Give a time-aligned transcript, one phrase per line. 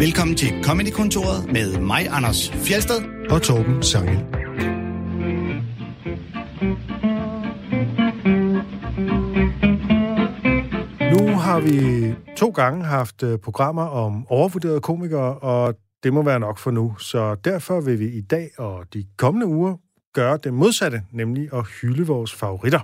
[0.00, 4.16] Velkommen til Comedy-kontoret med mig, Anders Fjelsted og Torben Sangel.
[11.12, 16.40] Nu har vi to gange haft øh, programmer om overvurderede komikere, og det må være
[16.40, 16.96] nok for nu.
[16.98, 19.76] Så derfor vil vi i dag og de kommende uger
[20.14, 22.80] gøre det modsatte, nemlig at hylde vores favoritter.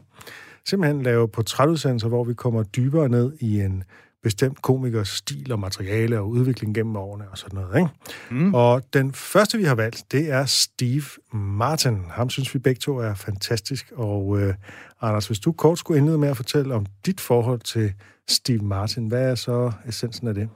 [0.69, 3.85] Simpelthen lave portrætudsendelser, hvor vi kommer dybere ned i en
[4.27, 7.77] bestemt komikers stil og materiale og udvikling gennem årene og sådan noget.
[7.77, 7.91] Ikke?
[8.31, 8.55] Mm.
[8.55, 11.99] Og den første, vi har valgt, det er Steve Martin.
[12.11, 13.93] Ham synes vi begge to er fantastisk.
[13.97, 14.55] Og uh,
[15.01, 17.93] Anders, hvis du kort skulle indlede med at fortælle om dit forhold til
[18.29, 20.49] Steve Martin, hvad er så essensen af det?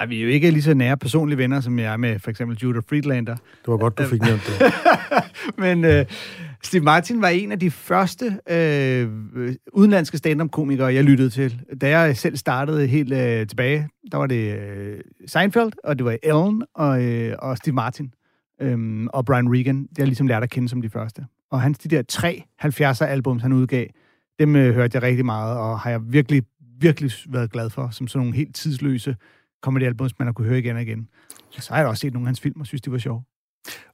[0.00, 2.30] Ja, vi er jo ikke lige så nære personlige venner, som jeg er med for
[2.30, 3.34] eksempel Judah Friedlander.
[3.34, 4.72] Det var godt, du fik nævnt det.
[5.64, 6.06] Men uh,
[6.62, 11.60] Steve Martin var en af de første uh, udenlandske stand-up-komikere, jeg lyttede til.
[11.80, 16.16] Da jeg selv startede helt uh, tilbage, der var det uh, Seinfeld, og det var
[16.22, 18.12] Ellen og, uh, og Steve Martin
[18.62, 19.82] um, og Brian Regan.
[19.82, 21.26] Det har ligesom lært at kende som de første.
[21.50, 23.86] Og hans de der tre 70'er albums, han udgav,
[24.38, 26.42] dem uh, hørte jeg rigtig meget, og har jeg virkelig,
[26.80, 29.16] virkelig været glad for, som sådan nogle helt tidsløse
[29.66, 31.08] comedy-albums, man har kunne høre igen og igen.
[31.50, 33.22] Så har jeg også set nogle af hans film og synes, de var sjove.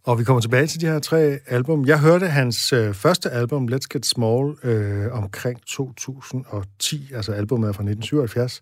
[0.04, 1.86] Og vi kommer tilbage til de her tre album.
[1.86, 7.72] Jeg hørte hans øh, første album, Let's Get Small, øh, omkring 2010, altså albumet er
[7.72, 8.60] fra 1977.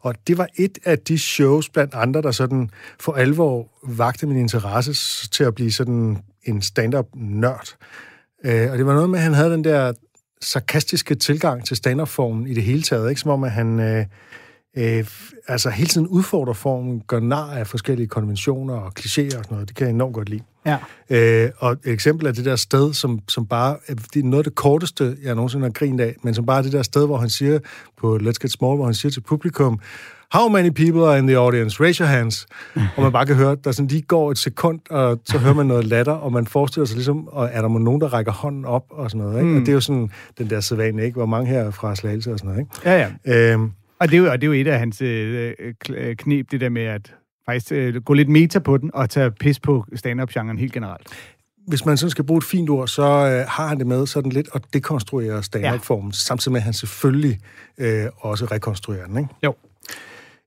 [0.00, 2.70] Og det var et af de shows blandt andre, der sådan
[3.00, 7.76] for alvor vagte min interesse til at blive sådan en stand-up-nørd.
[8.44, 9.92] Øh, og det var noget med, at han havde den der
[10.40, 13.20] sarkastiske tilgang til stand-up-formen i det hele taget, ikke?
[13.20, 13.80] Som om, at han...
[13.80, 14.06] Øh,
[14.76, 15.04] øh,
[15.48, 19.68] altså hele tiden udfordrer formen, gør nar af forskellige konventioner og klichéer og sådan noget.
[19.68, 20.42] Det kan jeg enormt godt lide.
[20.66, 20.76] Ja.
[21.10, 24.44] Øh, og et eksempel er det der sted, som, som bare, det er noget af
[24.44, 27.16] det korteste, jeg nogensinde har grint af, men som bare er det der sted, hvor
[27.16, 27.58] han siger
[28.00, 29.80] på Let's Get Small, hvor han siger til publikum,
[30.32, 31.82] How many people are in the audience?
[31.82, 32.46] Raise your hands.
[32.96, 35.66] og man bare kan høre, der sådan lige går et sekund, og så hører man
[35.66, 38.84] noget latter, og man forestiller sig ligesom, og er der nogen, der rækker hånden op
[38.90, 39.38] og sådan noget.
[39.38, 39.50] Ikke?
[39.50, 39.56] Mm.
[39.56, 41.14] Og det er jo sådan den der sædvane, ikke?
[41.14, 42.60] Hvor mange her er fra Slagelse og sådan noget.
[42.60, 42.90] Ikke?
[42.90, 43.52] Ja, ja.
[43.52, 43.70] Øhm,
[44.00, 45.54] og det, er jo, og det er jo et af hans øh,
[46.18, 47.14] knep, det der med at
[47.46, 51.06] faktisk øh, gå lidt meta på den, og tage pis på stand-up-genren helt generelt.
[51.66, 54.32] Hvis man sådan skal bruge et fint ord, så øh, har han det med sådan
[54.32, 56.14] lidt at dekonstruere stand-up-formen, ja.
[56.14, 57.38] samtidig med, at han selvfølgelig
[57.78, 59.30] øh, også rekonstruerer den, ikke?
[59.44, 59.54] Jo.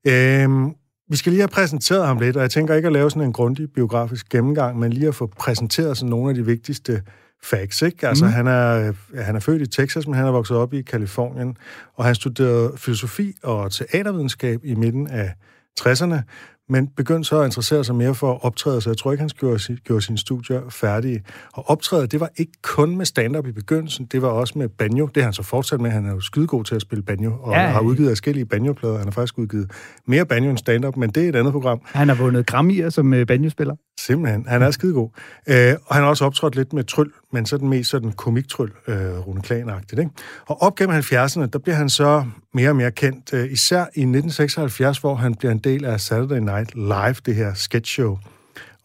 [0.07, 0.75] Øhm,
[1.09, 3.33] vi skal lige have præsenteret ham lidt, og jeg tænker ikke at lave sådan en
[3.33, 7.01] grundig biografisk gennemgang, men lige at få præsenteret sådan nogle af de vigtigste
[7.43, 8.07] facts, ikke?
[8.07, 8.31] Altså, mm.
[8.31, 11.57] han, er, han er født i Texas, men han er vokset op i Kalifornien,
[11.95, 15.33] og han studerede filosofi og teatervidenskab i midten af
[15.81, 16.21] 60'erne,
[16.69, 19.29] men begyndte så at interessere sig mere for at optræde, så jeg tror ikke, han
[19.29, 21.23] gjorde, gjorde sine studier færdige.
[21.53, 25.05] Og optræde, det var ikke kun med stand-up i begyndelsen, det var også med banjo.
[25.05, 25.91] Det har han så fortsat med.
[25.91, 28.97] Han er jo skidegod til at spille banjo, og ja, har udgivet forskellige banjoplader.
[28.97, 29.71] Han har faktisk udgivet
[30.07, 31.81] mere banjo end stand-up, men det er et andet program.
[31.85, 33.75] Han har vundet Grammy'er som øh, banjospiller.
[34.05, 34.45] Simpelthen.
[34.47, 35.09] Han er skidegod.
[35.47, 38.71] Øh, og han har også optrådt lidt med tryl, men så den mest sådan komiktryl,
[38.87, 39.99] øh, Rune Klan-agtigt.
[39.99, 40.11] Ikke?
[40.45, 43.33] Og op gennem 70'erne, der bliver han så mere og mere kendt.
[43.33, 47.53] Øh, især i 1976, hvor han bliver en del af Saturday Night Live, det her
[47.53, 48.17] sketchshow.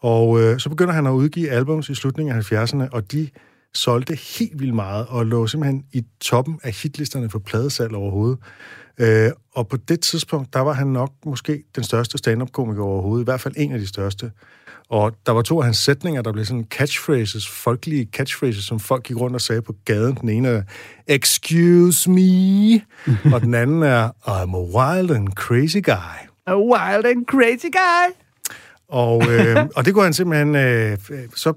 [0.01, 3.29] Og øh, så begynder han at udgive albums i slutningen af 70'erne, og de
[3.75, 8.37] solgte helt vildt meget, og lå simpelthen i toppen af hitlisterne for pladesalg overhovedet.
[8.97, 13.25] Øh, og på det tidspunkt, der var han nok måske den største stand-up-komiker overhovedet, i
[13.25, 14.31] hvert fald en af de største.
[14.89, 19.03] Og der var to af hans sætninger, der blev sådan catchphrases, folkelige catchphrases, som folk
[19.03, 20.17] gik rundt og sagde på gaden.
[20.21, 20.61] Den ene er,
[21.07, 22.81] excuse me,
[23.33, 26.29] og den anden er, I'm a wild and crazy guy.
[26.47, 28.13] A wild and crazy guy.
[28.89, 30.97] Og, øh, og det kunne han simpelthen, øh,
[31.35, 31.53] så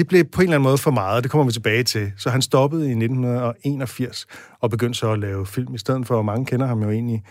[0.00, 2.12] det blev på en eller anden måde for meget, det kommer vi tilbage til.
[2.16, 4.26] Så han stoppede i 1981
[4.60, 7.22] og begyndte så at lave film i stedet for, og mange kender ham jo egentlig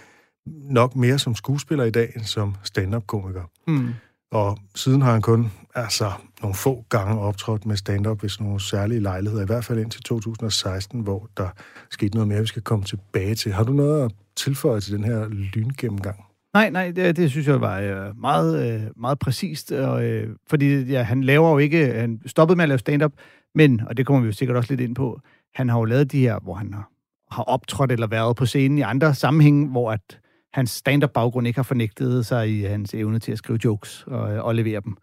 [0.45, 3.43] nok mere som skuespiller i dag, end som stand-up-komiker.
[3.67, 3.93] Mm.
[4.31, 8.61] Og siden har han kun altså, nogle få gange optrådt med stand-up ved sådan nogle
[8.61, 11.49] særlige lejligheder, i hvert fald indtil 2016, hvor der
[11.91, 13.53] skete noget mere, vi skal komme tilbage til.
[13.53, 16.28] Har du noget at tilføje til den her lyngennemgang?
[16.53, 20.83] Nej, nej, det, det synes jeg var øh, meget, øh, meget præcist, og, øh, fordi
[20.83, 23.13] ja, han laver jo ikke, han stoppede med at lave stand-up,
[23.55, 25.19] men, og det kommer vi jo sikkert også lidt ind på,
[25.55, 26.89] han har jo lavet de her, hvor han har,
[27.31, 30.19] har optrådt eller været på scenen i andre sammenhænge, hvor at
[30.53, 34.45] hans stand-up-baggrund ikke har fornægtet sig i hans evne til at skrive jokes og, øh,
[34.45, 34.97] og levere dem.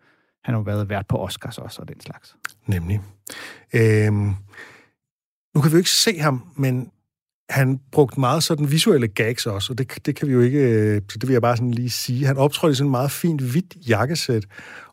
[0.45, 2.37] Han har jo været vært på Oscars også og den slags.
[2.67, 3.01] Nemlig.
[3.75, 4.35] Øhm,
[5.55, 6.91] nu kan vi jo ikke se ham, men
[7.51, 11.03] han brugte meget sådan visuelle gags også, og det, det kan vi jo ikke, øh,
[11.11, 12.27] så det vil jeg bare sådan lige sige.
[12.27, 14.45] Han optrådte i sådan en meget fint hvidt jakkesæt,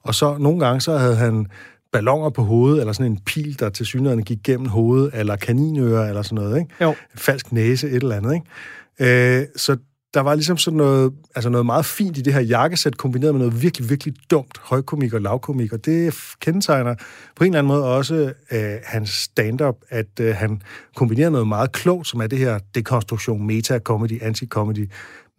[0.01, 1.47] og så nogle gange så havde han
[1.91, 6.09] ballonger på hovedet, eller sådan en pil, der til synligheden gik gennem hovedet, eller kaninører,
[6.09, 6.73] eller sådan noget, ikke?
[6.81, 6.95] Jo.
[7.15, 9.39] Falsk næse, et eller andet, ikke?
[9.39, 9.77] Øh, så
[10.13, 13.39] der var ligesom sådan noget, altså noget meget fint i det her jakkesæt, kombineret med
[13.39, 16.95] noget virkelig, virkelig dumt højkomik og lavkomik, og det kendetegner
[17.35, 20.61] på en eller anden måde også øh, hans stand-up, at øh, han
[20.95, 24.87] kombinerer noget meget klogt, som er det her dekonstruktion, meta-comedy, anti-comedy,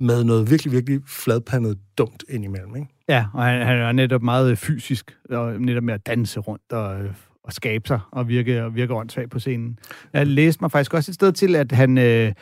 [0.00, 2.88] med noget virkelig, virkelig fladpandet dumt indimellem, ikke?
[3.09, 6.73] Ja, og han, han er netop meget øh, fysisk, og netop med at danse rundt
[6.73, 7.11] og, øh,
[7.44, 9.79] og skabe sig og virke, og virke åndssvagt på scenen.
[10.12, 11.99] Jeg læste mig faktisk også et sted til, at han...
[11.99, 12.32] Øh,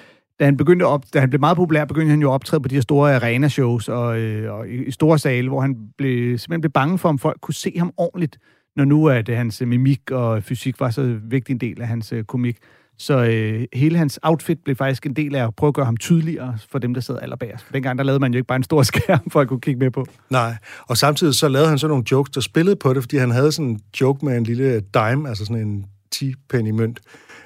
[0.42, 2.68] da han begyndte op, da han blev meget populær, begyndte han jo at optræde på
[2.68, 6.60] de her store arena-shows og, øh, og i, i store sale, hvor han blev, simpelthen
[6.60, 8.38] blev bange for, om folk kunne se ham ordentligt,
[8.76, 12.12] når nu at hans øh, mimik og fysik var så vigtig en del af hans
[12.12, 12.56] øh, komik.
[12.98, 15.96] Så øh, hele hans outfit blev faktisk en del af at prøve at gøre ham
[15.96, 17.64] tydeligere for dem, der sad allerbagerst.
[17.64, 19.78] For dengang, der lavede man jo ikke bare en stor skærm, for at kunne kigge
[19.78, 20.06] med på.
[20.30, 20.56] Nej,
[20.88, 23.52] og samtidig så lavede han så nogle jokes, der spillede på det, fordi han havde
[23.52, 27.00] sådan en joke med en lille dime, altså sådan en 10-penny mønt,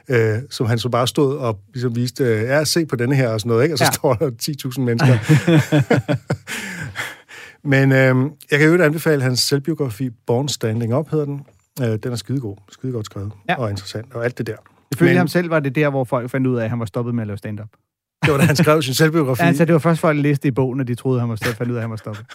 [0.09, 3.29] øh, som han så bare stod og ligesom viste, øh, ja, se på denne her
[3.29, 3.75] og sådan noget, ikke?
[3.75, 3.91] og så ja.
[3.91, 4.31] står der
[4.77, 5.19] 10.000 mennesker.
[7.69, 11.43] Men øh, jeg kan jo anbefale hans selvbiografi, Born Standing Up hedder den.
[11.83, 13.59] Øh, den er skidegod, skidegodt skrevet ja.
[13.59, 14.57] og interessant, og alt det der.
[14.93, 16.87] Ifølge Men, ham selv var det der, hvor folk fandt ud af, at han var
[16.87, 17.69] stoppet med at lave stand-up.
[18.25, 19.43] Det var da han skrev sin selvbiografi.
[19.43, 21.57] Ja, altså, det var først folk læste i bogen, og de troede, han var stoppet,
[21.57, 22.27] fandt ud af, at han var stoppet.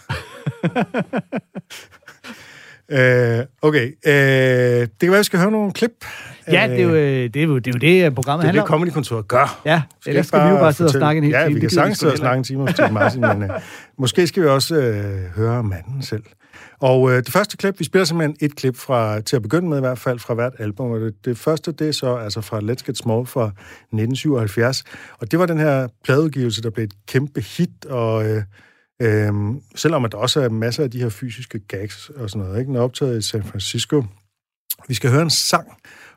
[2.90, 6.04] øh, okay, øh, det kan være, vi skal høre nogle klip.
[6.48, 6.94] Ja, det er jo øh,
[7.34, 8.44] det, er jo, det, er jo det programmet handler om.
[8.44, 9.60] Det er det, Comedy-kontoret gør.
[9.64, 11.50] Ja, skal ellers skal vi jo bare sidde og snakke en hel ja, time.
[11.50, 13.50] Ja, vi kan sagtens sidde og snakke en time om Steve Martin, men uh,
[13.98, 16.22] måske skal vi også uh, høre manden selv.
[16.82, 19.76] Og øh, det første klip, vi spiller simpelthen et klip fra, til at begynde med
[19.76, 20.90] i hvert fald, fra hvert album.
[20.90, 24.84] Og det, det første, det er så altså fra Let's Get Small fra 1977.
[25.18, 28.42] Og det var den her pladeudgivelse, der blev et kæmpe hit, og øh,
[29.02, 29.32] øh,
[29.74, 32.68] selvom at der også er masser af de her fysiske gags og sådan noget, ikke?
[32.68, 34.04] Den er optaget i San Francisco.
[34.88, 35.68] Vi skal høre en sang,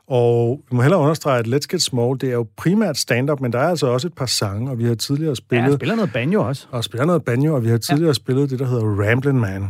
[0.06, 3.52] og vi må hellere understrege, at Let's Get Small, det er jo primært stand-up, men
[3.52, 5.70] der er altså også et par sange, og vi har tidligere spillet...
[5.70, 6.66] Ja, spiller noget banjo også.
[6.70, 8.12] Og spiller noget banjo, og vi har tidligere ja.
[8.12, 9.66] spillet det, der hedder Ramblin' Man.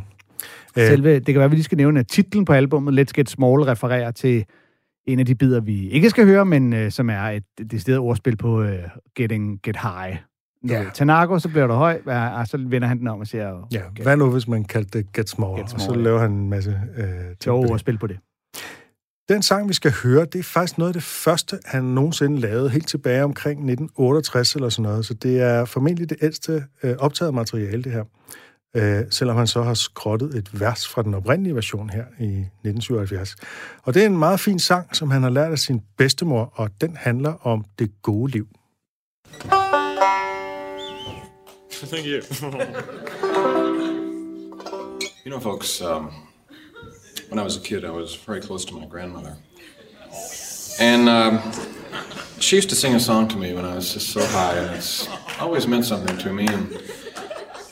[0.77, 3.31] Selve, det kan være, at vi lige skal nævne, at titlen på albumet, Let's Get
[3.31, 4.45] Small, refererer til
[5.07, 8.37] en af de bidder, vi ikke skal høre, men uh, som er et decideret ordspil
[8.37, 8.69] på uh,
[9.17, 10.17] Getting Get High.
[10.69, 10.85] Ja.
[10.95, 13.69] Tanago, så bliver du høj, og så vender han den om og siger...
[13.73, 16.21] Ja, get, hvad nu, hvis man kaldte det Get Small, get small og så laver
[16.21, 16.81] han en masse...
[16.99, 18.19] Uh, jo, ordspil på det.
[19.29, 22.71] Den sang, vi skal høre, det er faktisk noget af det første, han nogensinde lavede,
[22.71, 25.07] helt tilbage omkring 1968 eller sådan noget.
[25.07, 28.05] Så det er formentlig det ældste øh, optaget materiale, det her
[28.77, 33.37] øh, selvom han så har skrottet et vers fra den oprindelige version her i 1977.
[33.83, 36.71] Og det er en meget fin sang, som han har lært af sin bedstemor, og
[36.81, 38.49] den handler om det gode liv.
[41.77, 42.23] Thank you.
[45.25, 46.11] you know, folks, um,
[47.29, 49.37] when I was a kid, I was very close to my grandmother.
[50.81, 51.53] And um,
[52.39, 54.75] she used to sing a song to me when I was just so high, and
[54.75, 55.07] it's
[55.39, 56.47] always meant something to me.
[56.47, 56.81] And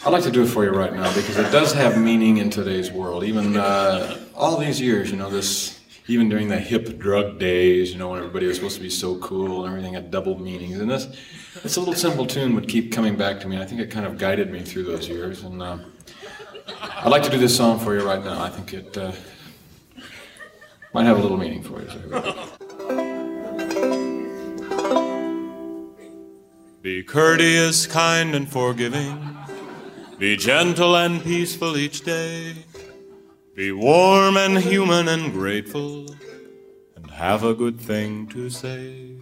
[0.04, 2.50] I'd like to do it for you right now because it does have meaning in
[2.50, 3.24] today's world.
[3.24, 7.98] Even uh, all these years, you know, this even during the hip drug days, you
[7.98, 10.78] know, when everybody was supposed to be so cool and everything had double meanings.
[10.78, 11.08] And this,
[11.62, 13.58] this little simple tune would keep coming back to me.
[13.58, 15.42] I think it kind of guided me through those years.
[15.42, 15.78] And uh,
[16.82, 18.42] I'd like to do this song for you right now.
[18.42, 19.12] I think it uh,
[20.92, 21.88] might have a little meaning for you.
[26.82, 29.36] Be courteous, kind, and forgiving.
[30.18, 32.54] Be gentle and peaceful each day.
[33.54, 36.06] Be warm and human and grateful,
[36.94, 39.16] and have a good thing to say.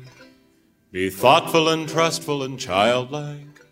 [0.92, 3.64] Be thoughtful and trustful and childlike.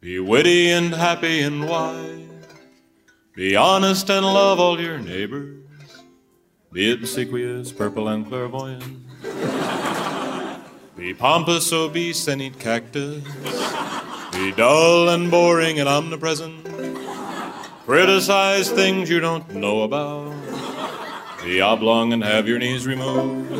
[0.00, 2.28] Be witty and happy and wise.
[3.34, 5.64] Be honest and love all your neighbors.
[6.70, 8.84] Be obsequious, purple, and clairvoyant.
[10.96, 13.24] Be pompous, obese, and eat cactus.
[14.30, 16.64] Be dull and boring and omnipresent.
[17.86, 20.32] Criticize things you don't know about.
[21.42, 23.50] Be oblong and have your knees removed.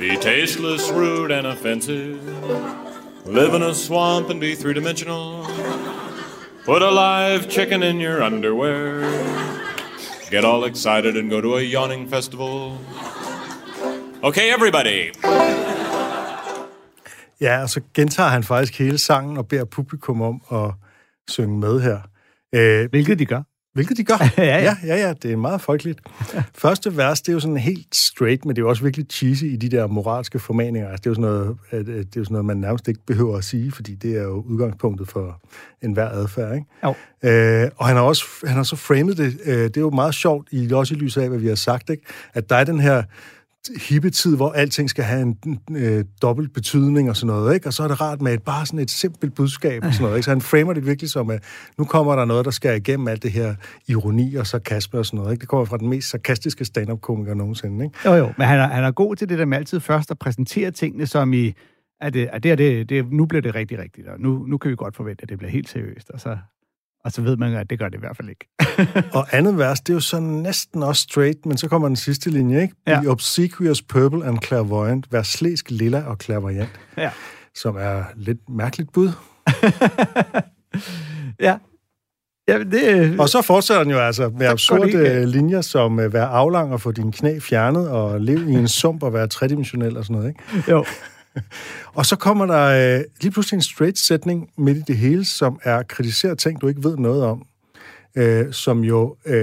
[0.00, 2.18] Be tasteless, rude, and offensive.
[3.26, 5.44] Live in a swamp and be three dimensional.
[6.64, 9.02] Put a live chicken in your underwear.
[10.30, 12.78] Get all excited and go to a yawning festival.
[14.22, 15.12] Okay, everybody.
[17.40, 20.70] Ja, og så gentager han faktisk hele sangen og beder publikum om at
[21.28, 21.98] synge med her.
[22.54, 23.42] Øh, hvilket de gør.
[23.74, 24.14] Hvilket de gør.
[24.38, 24.62] ja, ja.
[24.62, 26.00] ja, ja, ja, det er meget folkeligt.
[26.62, 29.44] Første vers, det er jo sådan helt straight, men det er jo også virkelig cheesy
[29.44, 30.88] i de der moralske formaninger.
[30.88, 33.36] Altså, det er jo sådan noget, det er jo sådan noget, man nærmest ikke behøver
[33.36, 35.40] at sige, fordi det er jo udgangspunktet for
[35.82, 36.66] enhver adfærd, ikke?
[36.84, 36.94] Jo.
[37.22, 40.14] Øh, og han har også han har så framet det, øh, det er jo meget
[40.14, 42.02] sjovt, i, også i lyset af, hvad vi har sagt, ikke?
[42.34, 43.02] at der er den her
[43.88, 47.66] hippetid, hvor alting skal have en øh, dobbelt betydning og sådan noget, ikke?
[47.66, 50.16] Og så er det rart med et, bare sådan et simpelt budskab og sådan noget,
[50.16, 50.24] ikke?
[50.24, 51.42] Så han framer det virkelig som, at
[51.78, 53.54] nu kommer der noget, der skal igennem alt det her
[53.88, 55.40] ironi og sarkasme og sådan noget, ikke?
[55.40, 57.98] Det kommer fra den mest sarkastiske stand-up-komiker nogensinde, ikke?
[58.04, 60.18] Jo, jo, men han er, han er god til det der med altid først at
[60.18, 61.52] præsentere tingene som i,
[62.00, 64.58] at det, at det, er det, det, nu bliver det rigtig rigtigt, og nu, nu
[64.58, 66.38] kan vi godt forvente, at det bliver helt seriøst, og så,
[67.04, 68.48] og så ved man, at det gør det i hvert fald ikke.
[69.18, 72.30] og andet vers, det er jo sådan næsten også straight, men så kommer den sidste
[72.30, 72.74] linje, ikke?
[72.86, 72.94] Ja.
[72.94, 76.80] The obsequious purple and clairvoyant, vær slæsk, lilla og clairvoyant.
[76.96, 77.10] Ja.
[77.54, 79.12] Som er lidt mærkeligt bud.
[81.46, 81.56] ja.
[82.48, 86.72] Ja, det, og så fortsætter den jo altså med absurde linjer som uh, være aflang
[86.72, 90.16] og få dine knæ fjernet, og leve i en sump og være tredimensionel og sådan
[90.16, 90.70] noget, ikke?
[90.70, 90.84] Jo.
[91.98, 95.60] og så kommer der uh, lige pludselig en straight sætning midt i det hele, som
[95.62, 97.46] er kritiseret ting, du ikke ved noget om.
[98.20, 99.34] Uh, som jo uh,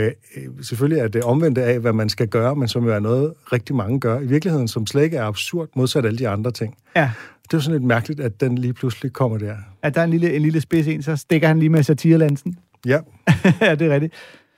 [0.62, 3.75] selvfølgelig er det omvendte af, hvad man skal gøre, men som jo er noget, rigtig
[3.75, 4.20] mange gør.
[4.20, 6.77] I virkeligheden, som slet ikke er absurd, modsat alle de andre ting.
[6.96, 7.12] Ja.
[7.44, 9.56] Det er jo sådan lidt mærkeligt, at den lige pludselig kommer der.
[9.82, 12.58] At der er en lille, en lille spids en, så stikker han lige med satirelansen.
[12.86, 13.00] Ja.
[13.62, 14.13] ja, det er rigtigt.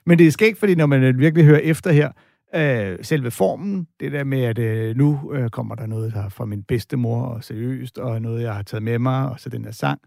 [0.05, 2.12] Men det er skægt, fordi når man virkelig hører efter her,
[2.56, 6.46] øh, selve formen, det der med, at øh, nu øh, kommer der noget der fra
[6.46, 9.72] min bedstemor, og seriøst, og noget, jeg har taget med mig, og så den der
[9.72, 10.01] sang,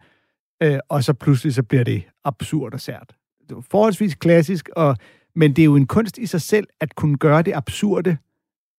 [0.62, 3.16] øh, og så pludselig så bliver det absurd og sært.
[3.48, 4.96] Det var forholdsvis klassisk, og,
[5.34, 8.16] men det er jo en kunst i sig selv, at kunne gøre det absurde,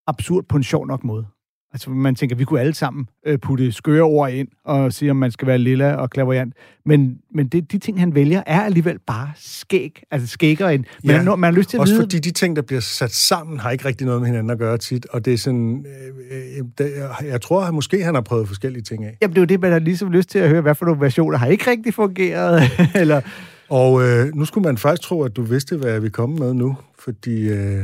[0.08, 1.28] absurd på en sjov nok måde.
[1.74, 5.18] Altså, man tænker, vi kunne alle sammen øh, putte skøre ord ind og sige, om
[5.18, 6.54] man skal være lilla og klaverjant.
[6.86, 10.04] Men, men det, de ting, han vælger, er alligevel bare skæg.
[10.12, 10.84] Altså skæggere end.
[11.04, 12.04] Men ja, man, man har lyst til at også vide...
[12.04, 14.78] fordi de ting, der bliver sat sammen, har ikke rigtig noget med hinanden at gøre
[14.78, 15.06] tit.
[15.06, 15.86] Og det er sådan...
[16.32, 19.18] Øh, øh, det, jeg tror, at måske han har prøvet forskellige ting af.
[19.22, 21.02] Jamen, det er jo det, man har ligesom lyst til at høre, hvad for nogle
[21.02, 22.64] versioner har ikke rigtig fungeret.
[23.02, 23.22] eller...
[23.70, 26.54] Og øh, nu skulle man faktisk tro, at du vidste, hvad jeg vil komme med
[26.54, 26.78] nu.
[27.00, 27.84] Fordi øh,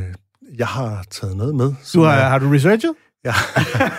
[0.58, 1.74] jeg har taget noget med.
[1.93, 2.91] Du har, har du researchet?
[3.29, 3.89] Ja.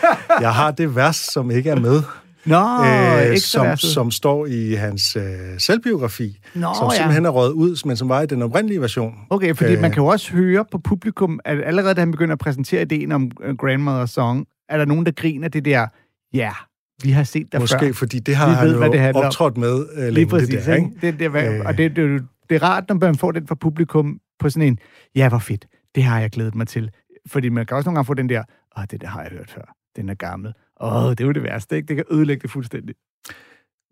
[0.47, 2.03] jeg har det vers, som ikke er med.
[2.45, 2.85] Nå,
[3.31, 5.23] øh, som, som står i hans øh,
[5.59, 9.15] selvbiografi, Nå, som simpelthen er røget ud, men som var i den oprindelige version.
[9.31, 12.33] Okay, fordi øh, man kan jo også høre på publikum, at allerede da han begynder
[12.33, 15.87] at præsentere ideen om uh, Grandmother Song, er der nogen, der griner det der,
[16.35, 16.55] ja, yeah,
[17.03, 17.93] vi har set dig Måske, før.
[17.93, 20.75] fordi det har vi han ved, jo det optrådt med øh, Lige præcis, det der,
[20.75, 20.91] ikke?
[21.01, 21.61] Det, det, øh.
[21.67, 24.79] Og det, det, det er rart, når man får den fra publikum på sådan en,
[25.17, 26.91] ja, hvor fedt, det har jeg glædet mig til.
[27.31, 28.43] Fordi man kan også nogle gange få den der,
[28.79, 29.75] åh, det der har jeg hørt før.
[29.97, 30.53] Den er gammel.
[30.81, 31.89] Åh, det er jo det værste, ikke?
[31.89, 32.95] Det kan ødelægge det fuldstændig.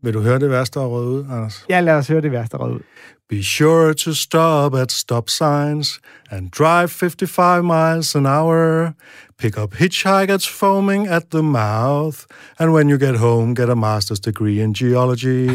[0.03, 1.67] Vil du høre det værste, der er ud, Anders?
[1.69, 2.81] Ja, lad os høre det værste, der er ud.
[3.29, 8.93] Be sure to stop at stop signs and drive 55 miles an hour.
[9.39, 12.19] Pick up hitchhikers foaming at the mouth.
[12.59, 15.49] And when you get home, get a master's degree in geology.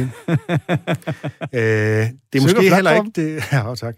[1.53, 3.95] øh, det er måske heller ikke det, ja, tak.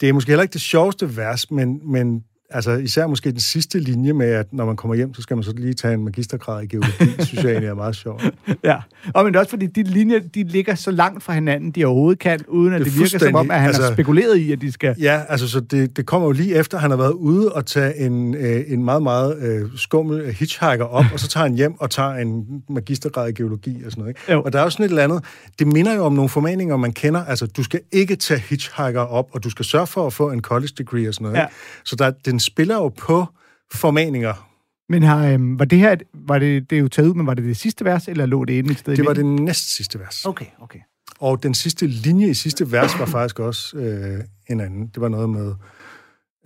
[0.00, 2.24] Det er måske heller ikke det sjoveste vers, men, men
[2.54, 5.44] altså især måske den sidste linje med, at når man kommer hjem, så skal man
[5.44, 8.34] så lige tage en magistergrad i geologi, synes jeg egentlig er meget sjovt.
[8.64, 8.76] Ja,
[9.14, 11.84] og men det er også fordi, de linjer, de ligger så langt fra hinanden, de
[11.84, 14.52] overhovedet kan, uden at det, det virker som om, at han altså, har spekuleret i,
[14.52, 14.94] at de skal...
[15.00, 17.66] Ja, altså så det, det kommer jo lige efter, at han har været ude og
[17.66, 21.74] tage en, øh, en meget, meget øh, skummel hitchhiker op, og så tager han hjem
[21.80, 24.16] og tager en magistergrad i geologi og sådan noget.
[24.28, 24.44] Ikke?
[24.44, 25.24] Og der er jo sådan et eller andet,
[25.58, 29.28] det minder jo om nogle formaninger, man kender, altså du skal ikke tage hitchhiker op,
[29.32, 31.38] og du skal sørge for at få en college degree og sådan noget.
[31.38, 31.42] Ja.
[31.42, 31.54] Ikke?
[31.84, 33.26] Så der, den spiller jo på
[33.74, 34.50] formaninger.
[34.88, 37.34] Men har, øhm, var det her, var det, det er jo taget ud, men var
[37.34, 38.96] det det sidste vers, eller lå det inde et sted?
[38.96, 40.24] Det var det næst sidste vers.
[40.24, 40.78] Okay, okay.
[41.20, 44.86] Og den sidste linje i sidste vers var faktisk også øh, en anden.
[44.86, 45.54] Det var noget med...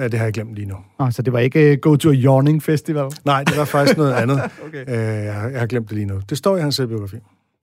[0.01, 0.77] Ja, det har jeg glemt lige nu.
[0.99, 3.11] Ah, så det var ikke uh, Go to a Yawning Festival?
[3.25, 4.41] Nej, det var faktisk noget andet.
[4.67, 4.85] okay.
[4.89, 6.21] øh, jeg, har, jeg har glemt det lige nu.
[6.31, 7.17] Det står i hans selvbiografi.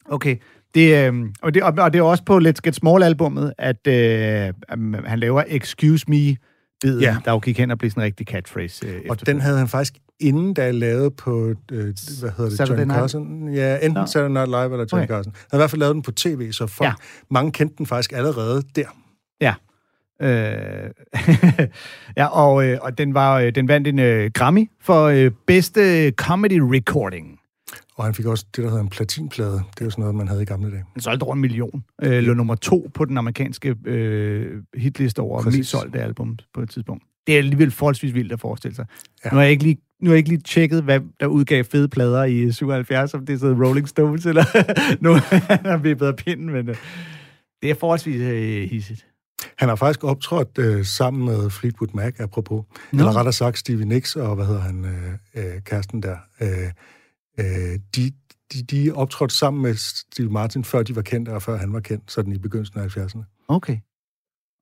[0.06, 0.38] Okay.
[0.76, 4.54] Det, øh, og, det, og det er også på Let's Get Small-albummet, at øh,
[5.06, 6.36] han laver Excuse Me,
[6.86, 7.18] biden, ja.
[7.26, 8.88] der jo gik hen og blev sådan en rigtig catchphrase.
[8.88, 11.84] Øh, og den havde han faktisk inden da lavet på, øh,
[12.20, 13.54] hvad hedder det, Saturday Johnny Carson?
[13.54, 14.06] Ja, enten no.
[14.06, 15.08] Saturday Night Live eller Johnny okay.
[15.08, 15.34] Carson.
[15.34, 16.94] Han havde i hvert fald lavet den på tv, så folk, ja.
[17.30, 18.86] mange kendte den faktisk allerede der.
[19.42, 19.54] Ja.
[20.22, 20.90] Øh,
[22.18, 26.12] ja, og, øh, og den, var, øh, den vandt en øh, Grammy for øh, bedste
[26.12, 27.35] comedy recording.
[27.96, 29.52] Og han fik også det, der hedder en platinplade.
[29.52, 30.84] Det er jo sådan noget, man havde i gamle dage.
[30.94, 31.84] Han solgte over en million.
[32.04, 35.58] Øh, lå nummer to på den amerikanske øh, hitliste over Præcis.
[35.58, 37.04] mest solgte album på et tidspunkt.
[37.28, 38.86] Det er alligevel forholdsvis vildt at forestille sig.
[39.26, 39.30] Ja.
[39.30, 41.88] Nu har jeg ikke lige nu har jeg ikke lige tjekket, hvad der udgav fede
[41.88, 44.44] plader i 77, om det er sådan Rolling Stones, eller
[45.04, 45.14] nu
[45.70, 46.76] har vi bedre pinden, men øh,
[47.62, 49.06] det er forholdsvis øh, hissigt.
[49.58, 52.64] Han har faktisk optrådt øh, sammen med Fleetwood Mac, apropos.
[52.92, 53.00] No.
[53.00, 56.18] Eller rettere sagt Stevie Nicks og, hvad hedder han, øh, øh, kæresten der.
[56.42, 56.48] Øh,
[57.40, 58.12] øh, de,
[58.54, 61.80] de, de optrådte sammen med Steve Martin, før de var kendte, og før han var
[61.80, 63.46] kendt, sådan i begyndelsen af 70'erne.
[63.48, 63.78] Okay.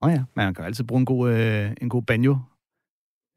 [0.01, 2.38] Åh oh ja, man kan altid bruge en god, øh, en god banjo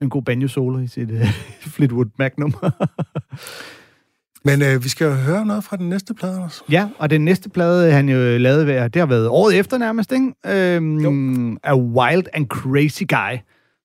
[0.03, 1.29] en god banjo-solo i sit uh,
[1.75, 2.71] Fleetwood Mac-nummer.
[4.49, 6.63] Men øh, vi skal jo høre noget fra den næste plade, Anders.
[6.71, 10.13] Ja, og den næste plade, han jo lavede, ved- det har været året efter nærmest,
[10.13, 10.33] ikke?
[10.47, 13.39] Øhm, A Wild and Crazy Guy,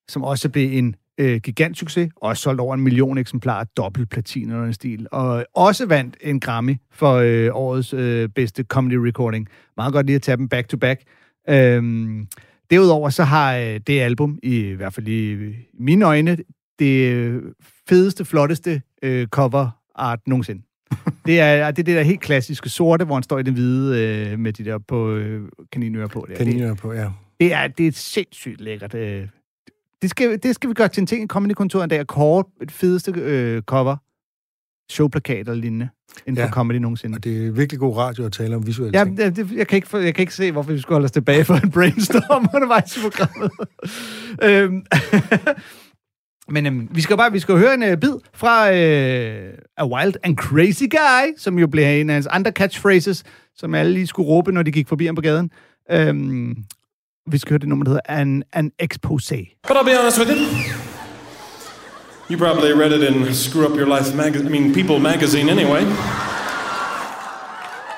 [0.08, 4.64] som også blev en øh, gigantsucces, og solgt over en million eksemplarer, dobbelt platin eller
[4.64, 9.48] en stil, og også vandt en Grammy for øh, årets øh, bedste comedy recording.
[9.76, 11.02] Meget godt lige at tage dem back to back.
[11.48, 12.26] Øhm,
[12.70, 16.36] derudover så har øh, det album, i, i hvert fald i mine øjne,
[16.78, 17.40] det
[17.88, 20.62] fedeste, flotteste øh, cover art nogensinde.
[21.26, 24.00] Det er, det er det der helt klassiske sorte, hvor han står i det hvide
[24.00, 26.26] øh, med de der på øh, kaninører på.
[26.28, 26.34] Der.
[26.34, 27.10] Det, Kaniner på, ja.
[27.40, 28.94] det, er, det er et sindssygt lækkert.
[28.94, 29.28] Øh,
[30.02, 32.44] det, skal, det skal vi gøre til en ting i Comedy-kontoret en dag, at kåre
[32.62, 33.96] et fedeste øh, cover,
[34.92, 35.88] showplakat og lignende,
[36.26, 36.50] inden for Ja.
[36.50, 37.16] comedy nogensinde.
[37.16, 39.16] Og det er virkelig god radio at tale om visuelle Ja, ting.
[39.16, 41.10] det, det, jeg, kan ikke, for- jeg kan ikke se, hvorfor vi skulle holde os
[41.12, 43.50] tilbage for en brainstorm undervejs i programmet.
[44.48, 44.82] øhm,
[46.54, 50.14] men øhm, vi skal bare vi skal høre en øh, bid fra øh, A Wild
[50.22, 54.26] and Crazy Guy, som jo blev en af hans andre catchphrases, som alle lige skulle
[54.28, 55.50] råbe, når de gik forbi ham på gaden.
[55.90, 56.56] Øhm,
[57.26, 59.58] vi skal høre det nummer, der hedder An, an Exposé.
[59.68, 60.46] But I'll be honest with you.
[62.30, 65.82] You probably read it in Screw Up Your Life magazine, I mean, People magazine anyway.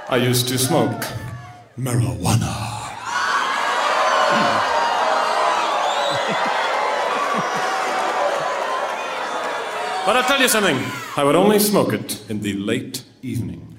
[0.09, 1.05] I used to smoke
[1.79, 2.75] marijuana.
[10.07, 10.79] But I'll tell you something.
[11.17, 13.79] I would only smoke it in the late evening.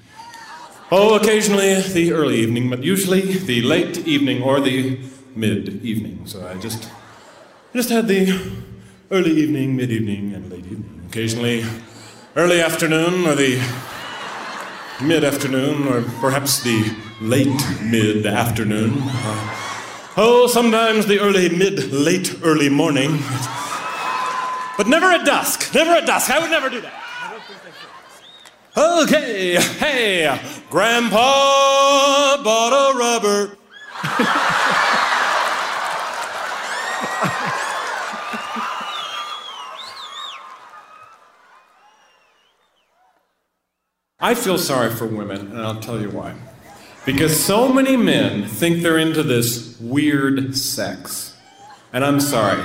[0.90, 4.98] Oh, occasionally the early evening, but usually the late evening or the
[5.36, 6.26] mid evening.
[6.26, 6.88] So I just
[7.74, 8.32] just had the
[9.10, 11.06] early evening, mid evening, and late evening.
[11.08, 11.64] Occasionally
[12.34, 13.60] early afternoon or the
[15.02, 18.94] mid afternoon or perhaps the late mid afternoon.
[18.98, 23.18] Uh, oh, sometimes the early mid late early morning.
[24.76, 25.74] But never at dusk.
[25.74, 26.30] Never at dusk.
[26.30, 27.02] I would never do that.
[28.76, 30.38] Okay, hey,
[30.68, 33.56] Grandpa bought a rubber.
[44.26, 46.34] I feel sorry for women, and I'll tell you why.
[47.04, 51.36] Because so many men think they're into this weird sex.
[51.92, 52.60] And I'm sorry.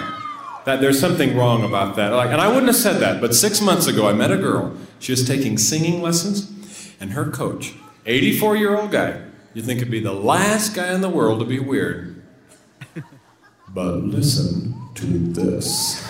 [0.65, 2.13] That there's something wrong about that.
[2.13, 4.75] Like, and I wouldn't have said that, but six months ago I met a girl.
[4.97, 6.51] She was taking singing lessons,
[6.99, 7.75] and her coach,
[8.07, 9.21] 84 year old guy,
[9.53, 12.23] you'd think it'd be the last guy in the world to be weird.
[13.69, 16.03] but listen to this.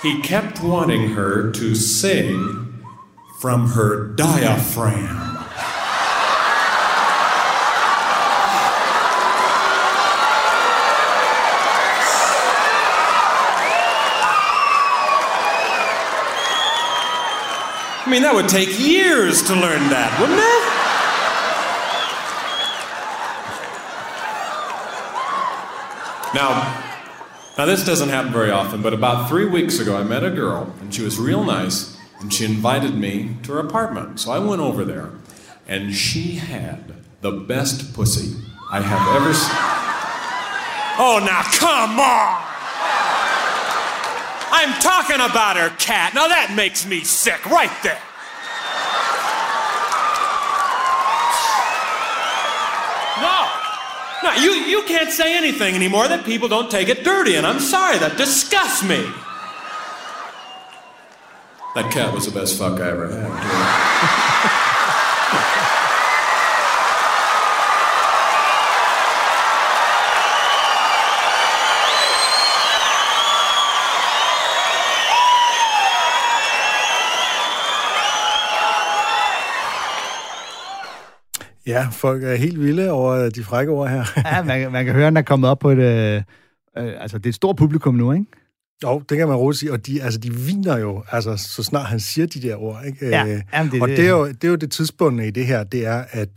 [0.00, 2.69] He kept wanting her to sing
[3.40, 5.16] from her diaphragm.
[18.04, 20.44] I mean, that would take years to learn that, wouldn't it?
[26.34, 26.84] Now,
[27.56, 30.74] now this doesn't happen very often, but about three weeks ago, I met a girl,
[30.82, 34.20] and she was real nice, and she invited me to her apartment.
[34.20, 35.10] So I went over there,
[35.66, 38.36] and she had the best pussy
[38.70, 39.50] I have ever seen.
[41.02, 42.50] Oh, now come on!
[44.52, 46.12] I'm talking about her cat.
[46.14, 48.00] Now that makes me sick right there.
[53.22, 53.48] No.
[54.22, 57.60] No, you, you can't say anything anymore that people don't take it dirty, and I'm
[57.60, 59.06] sorry, that disgusts me.
[61.74, 64.40] That cat was the best fuck I ever had.
[81.66, 84.04] Ja, folk er helt vilde over de frække ord her.
[84.16, 85.78] Ja, man, kan- man kan høre, at den er kommet op på et...
[85.78, 86.22] Øh,
[86.78, 88.24] øh, altså, det er et stort publikum nu, ikke?
[88.84, 89.72] Jo, det kan man roligt sige.
[89.72, 92.82] Og de, altså, de viner jo, altså, så snart han siger de der ord.
[92.86, 93.08] Ikke?
[93.08, 93.96] Ja, Øh, jamen, det og det.
[93.96, 96.28] det er, jo, det er jo det tidspunkt i det her, det er, at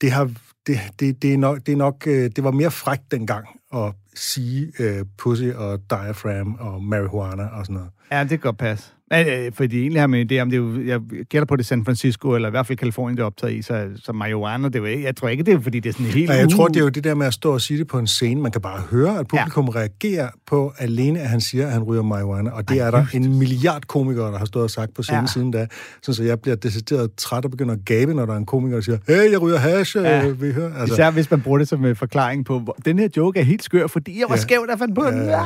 [0.00, 0.30] det har
[0.66, 3.92] det, det, det, er nok, det er nok, øh, det var mere frækt dengang at
[4.14, 7.90] sige øh, pussy og diaphragm og marijuana og sådan noget.
[8.12, 8.90] Ja, det kan godt passe.
[9.12, 11.66] Øh, fordi egentlig har man en idé om, det er jo, jeg gætter på det
[11.66, 14.76] San Francisco, eller i hvert fald Kalifornien, det er optaget i, så, så marijuana, det
[14.76, 16.28] er jo ikke, jeg tror ikke, det er, fordi det er sådan helt...
[16.28, 17.98] Nej, jeg tror, det er jo det der med at stå og sige det på
[17.98, 18.40] en scene.
[18.40, 19.80] Man kan bare høre, at publikum ja.
[19.80, 22.50] reagerer på alene, at han siger, at han ryger marijuana.
[22.50, 25.22] Og det Ej, er der en milliard komikere, der har stået og sagt på scenen
[25.22, 25.26] ja.
[25.26, 25.66] siden da.
[26.02, 28.76] Så, så jeg bliver decideret træt og begynder at gabe, når der er en komiker,
[28.76, 30.26] der siger, hey, jeg ryger hash, ja.
[30.26, 30.74] øh, vi hører.
[30.80, 30.94] Altså.
[30.94, 33.62] Især hvis man bruger det som uh, forklaring på, hvor, den her joke er helt
[33.62, 34.40] skør, fordi jeg var ja.
[34.40, 35.26] skæv, der fandt på den.
[35.26, 35.42] Ja.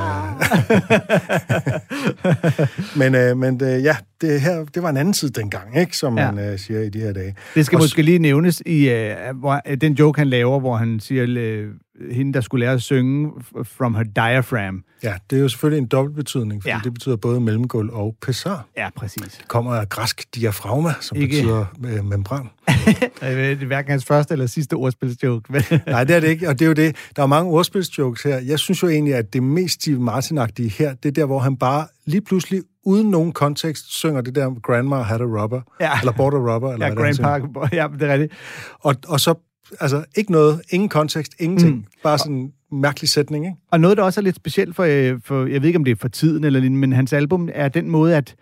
[3.01, 5.96] men øh, men øh, ja, det her, det var en anden tid dengang, ikke?
[5.96, 6.30] Som ja.
[6.30, 7.34] man øh, siger i de her dage.
[7.54, 10.76] Det skal og måske lige nævnes i øh, hvor, øh, den joke, han laver, hvor
[10.76, 11.68] han siger, øh,
[12.10, 13.32] hende, der skulle lære at synge
[13.64, 14.84] from her diaphragm.
[15.02, 16.80] Ja, det er jo selvfølgelig en dobbeltbetydning, fordi ja.
[16.84, 18.66] det betyder både mellemgulv og pessar.
[18.76, 19.22] Ja, præcis.
[19.22, 21.36] Det kommer af græsk diafragma, som Ikke...
[21.36, 22.50] betyder øh, membran.
[23.20, 25.52] det er hverken hans første eller sidste ordspilsjoke.
[25.86, 26.96] Nej, det er det ikke, og det er jo det.
[27.16, 28.38] Der er mange ordspilsjokes her.
[28.38, 31.56] Jeg synes jo egentlig, at det mest Steve martin her, det er der, hvor han
[31.56, 36.01] bare lige pludselig uden nogen kontekst synger det der Grandma had a rubber, ja.
[36.01, 36.73] eller bought a rubber.
[36.73, 37.27] Eller ja, Grandpa,
[37.73, 38.33] ja, det er rigtigt.
[38.81, 39.35] Og, og så,
[39.81, 41.85] altså, ikke noget, ingen kontekst, ingenting, mm.
[42.03, 43.57] bare sådan en mærkelig sætning, ikke?
[43.71, 45.93] Og noget, der også er lidt specielt for, øh, for, jeg ved ikke, om det
[45.93, 48.35] er for tiden eller lignende, men hans album er den måde, at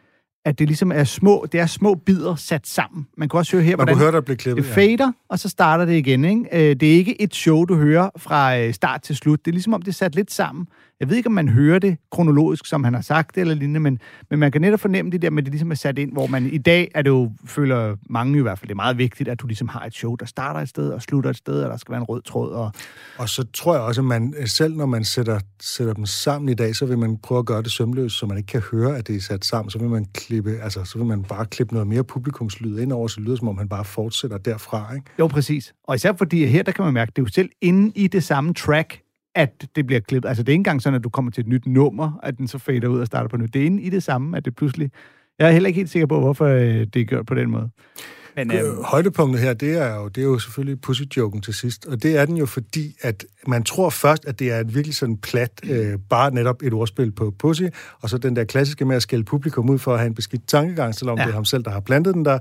[0.49, 3.07] at det ligesom er små, det er små bidder sat sammen.
[3.17, 5.11] Man kan også høre her, Man hvordan høre, der bliver klippet, det fader, ja.
[5.29, 6.25] og så starter det igen.
[6.25, 6.71] Ikke?
[6.71, 9.45] Øh, det er ikke et show, du hører fra øh, start til slut.
[9.45, 10.67] Det er ligesom om, det er sat lidt sammen.
[11.01, 13.81] Jeg ved ikke, om man hører det kronologisk, som han har sagt det, eller lignende,
[13.81, 13.99] men,
[14.31, 16.27] men man kan netop fornemme det der med, at det ligesom er sat ind, hvor
[16.27, 19.29] man i dag er det jo, føler mange i hvert fald, det er meget vigtigt,
[19.29, 21.71] at du ligesom har et show, der starter et sted og slutter et sted, og
[21.71, 22.51] der skal være en rød tråd.
[22.51, 22.73] Og,
[23.19, 26.55] og så tror jeg også, at man selv når man sætter, sætter dem sammen i
[26.55, 29.07] dag, så vil man prøve at gøre det sømløst, så man ikke kan høre, at
[29.09, 29.71] det er sat sammen.
[29.71, 33.09] Så vil man klippe, altså så vil man bare klippe noget mere publikumslyd ind over,
[33.09, 34.95] så lyder som om han bare fortsætter derfra.
[34.95, 35.07] Ikke?
[35.19, 35.75] Jo, præcis.
[35.85, 38.25] Og især fordi her, der kan man mærke, det er jo selv inde i det
[38.25, 39.01] samme track,
[39.35, 40.29] at det bliver klippet.
[40.29, 42.49] Altså, det er ikke engang sådan, at du kommer til et nyt nummer, at den
[42.49, 43.55] så fader ud og starter på nyt.
[43.55, 44.91] Det er inde i det samme, at det pludselig...
[45.39, 47.71] Jeg er heller ikke helt sikker på, hvorfor øh, det er gjort på den måde.
[48.47, 51.87] Men, øh, Højdepunktet her, det er, jo, det er jo selvfølgelig pussy-joken til sidst.
[51.87, 54.95] Og det er den jo fordi, at man tror først, at det er et virkelig
[54.95, 57.63] sådan plat, øh, bare netop et ordspil på pussy,
[58.01, 60.49] og så den der klassiske med at skælde publikum ud for at have en beskidt
[60.49, 61.25] tankegang, selvom ja.
[61.25, 62.39] det er ham selv, der har plantet den der.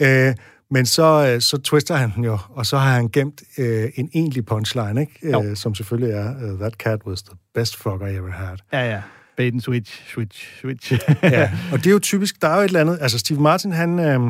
[0.00, 0.34] Øh,
[0.70, 4.10] men så, øh, så twister han den jo, og så har han gemt øh, en
[4.14, 5.46] egentlig punchline, ikke?
[5.48, 8.56] Øh, som selvfølgelig er, uh, that cat was the best frog I ever had.
[8.72, 9.02] Ja, ja.
[9.36, 10.92] Bait and switch, switch, switch.
[11.22, 13.72] ja, og det er jo typisk, der er jo et eller andet, altså Steve Martin,
[13.72, 13.98] han...
[13.98, 14.20] Øh,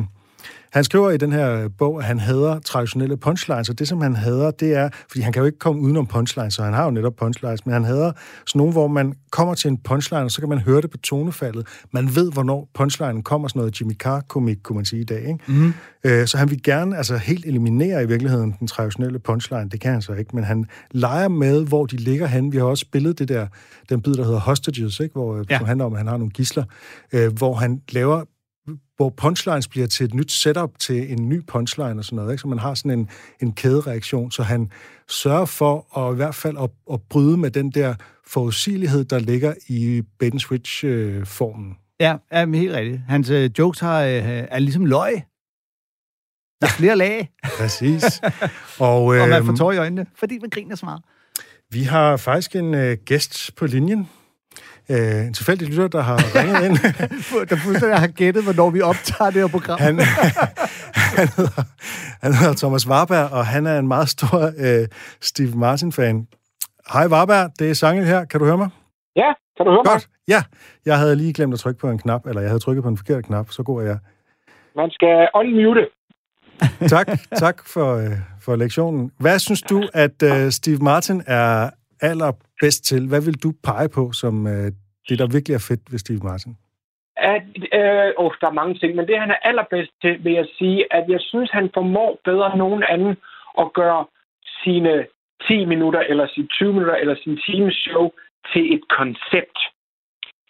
[0.73, 4.15] han skriver i den her bog, at han hader traditionelle punchlines, og det, som han
[4.15, 6.91] hader, det er, fordi han kan jo ikke komme udenom punchlines, så han har jo
[6.91, 8.11] netop punchlines, men han hader
[8.45, 10.97] sådan nogle, hvor man kommer til en punchline, og så kan man høre det på
[10.97, 11.67] tonefaldet.
[11.91, 15.19] Man ved, hvornår punchlinen kommer, sådan noget Jimmy Carr-komik, kunne man sige i dag.
[15.19, 15.39] Ikke?
[15.47, 15.73] Mm.
[16.03, 19.69] Øh, så han vil gerne altså, helt eliminere i virkeligheden den traditionelle punchline.
[19.69, 22.51] Det kan han så ikke, men han leger med, hvor de ligger hen.
[22.51, 23.47] Vi har også spillet det der,
[23.89, 25.13] den bid, der hedder Hostages, ikke?
[25.13, 25.57] Hvor, ja.
[25.57, 26.63] som handler om, at han har nogle gisler,
[27.13, 28.23] øh, hvor han laver
[28.95, 32.41] hvor punchlines bliver til et nyt setup til en ny punchline og sådan noget, ikke?
[32.41, 33.09] så man har sådan en,
[33.41, 34.71] en kædereaktion, så han
[35.07, 37.95] sørger for at i hvert fald at, at bryde med den der
[38.27, 41.77] forudsigelighed, der ligger i bait switch-formen.
[41.99, 43.01] Ja, ja men helt rigtigt.
[43.07, 45.13] Hans uh, jokes har, uh, er ligesom løg.
[46.61, 47.31] Der er flere lag.
[47.57, 48.03] Præcis.
[48.79, 51.01] Og, uh, og man får øhm, tår i øjnene, fordi man griner så meget.
[51.71, 54.09] Vi har faktisk en uh, gæst på linjen
[54.89, 56.77] øh, en tilfældig lytter, der har ringet ind.
[57.49, 59.79] der fuldstændig har gættet, hvornår vi optager det her program.
[59.79, 59.99] han,
[61.19, 61.63] han, hedder,
[62.21, 64.87] han hedder Thomas Warberg, og han er en meget stor øh,
[65.21, 66.27] Steve Martin-fan.
[66.93, 68.25] Hej Warberg, det er Sangel her.
[68.25, 68.69] Kan du høre mig?
[69.15, 69.87] Ja, kan du høre Godt.
[69.87, 70.01] mig?
[70.27, 70.43] Ja,
[70.85, 72.97] jeg havde lige glemt at trykke på en knap, eller jeg havde trykket på en
[72.97, 73.97] forkert knap, så går jeg.
[74.75, 75.87] Man skal unmute.
[76.95, 79.11] tak, tak for, øh, for lektionen.
[79.19, 81.69] Hvad synes du, at øh, Steve Martin er
[82.63, 83.03] bedst til?
[83.11, 84.67] Hvad vil du pege på som øh,
[85.07, 86.53] det, der virkelig er fedt ved Steve Martin?
[87.33, 87.47] At,
[87.79, 90.79] øh, oh, der er mange ting, men det, han er allerbedst til, vil jeg sige,
[90.97, 93.13] at jeg synes, han formår bedre end nogen anden
[93.63, 94.05] at gøre
[94.63, 94.93] sine
[95.47, 98.05] 10 minutter, eller sine 20 minutter, eller sin times show
[98.51, 99.57] til et koncept,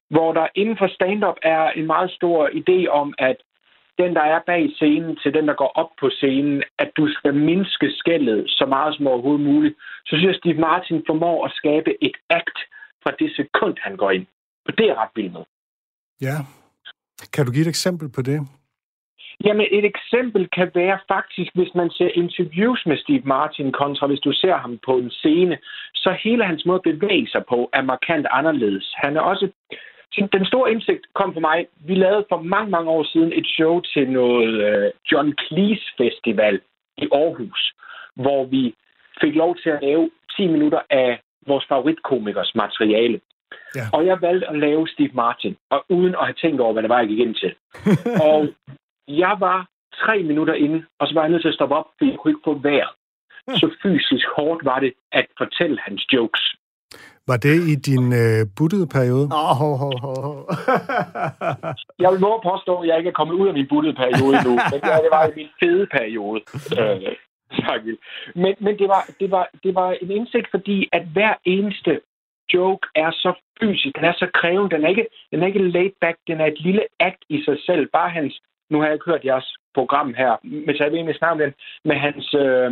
[0.09, 3.37] hvor der inden for stand-up er en meget stor idé om, at
[3.97, 7.33] den, der er bag scenen, til den, der går op på scenen, at du skal
[7.33, 12.03] mindske skældet så meget som overhovedet muligt, så synes jeg, Steve Martin formår at skabe
[12.03, 12.59] et akt
[13.03, 14.25] fra det sekund, han går ind.
[14.65, 15.43] Og det er ret vildt med.
[16.21, 16.37] Ja.
[17.33, 18.39] Kan du give et eksempel på det?
[19.45, 24.19] Jamen, et eksempel kan være faktisk, hvis man ser interviews med Steve Martin kontra hvis
[24.19, 25.57] du ser ham på en scene,
[25.93, 28.93] så hele hans måde at bevæge sig på er markant anderledes.
[28.95, 29.47] Han er også
[30.17, 31.67] den store indsigt kom for mig.
[31.87, 36.61] Vi lavede for mange, mange år siden et show til noget uh, John Cleese Festival
[36.97, 37.73] i Aarhus,
[38.15, 38.75] hvor vi
[39.21, 43.19] fik lov til at lave 10 minutter af vores favoritkomikers materiale.
[43.75, 43.85] Ja.
[43.93, 46.89] Og jeg valgte at lave Steve Martin, og uden at have tænkt over, hvad det
[46.89, 47.53] var, jeg gik ind til.
[48.31, 48.47] og
[49.07, 49.67] jeg var
[50.03, 52.31] tre minutter inde, og så var jeg nødt til at stoppe op, fordi jeg kunne
[52.31, 52.93] ikke få vejret.
[53.47, 56.55] Så fysisk hårdt var det at fortælle hans jokes.
[57.27, 59.25] Var det i din øh, buttede periode?
[59.39, 60.33] Åh, oh, ho, ho, ho, ho.
[62.03, 64.33] Jeg vil våge at påstå, at jeg ikke er kommet ud af min buttede periode
[64.37, 66.39] endnu, men det var i min fede periode.
[66.79, 67.15] Øh,
[67.67, 67.81] tak,
[68.35, 72.01] men men det, var, det, var, det var en indsigt, fordi at hver eneste
[72.53, 75.91] joke er så fysisk, den er så krævende, den er ikke, den er ikke laid
[76.01, 77.89] back, den er et lille act i sig selv.
[77.93, 81.13] Bare hans, nu har jeg ikke hørt jeres program her, men så jeg ved med
[81.13, 81.51] snakke med,
[81.85, 82.71] med hans, øh,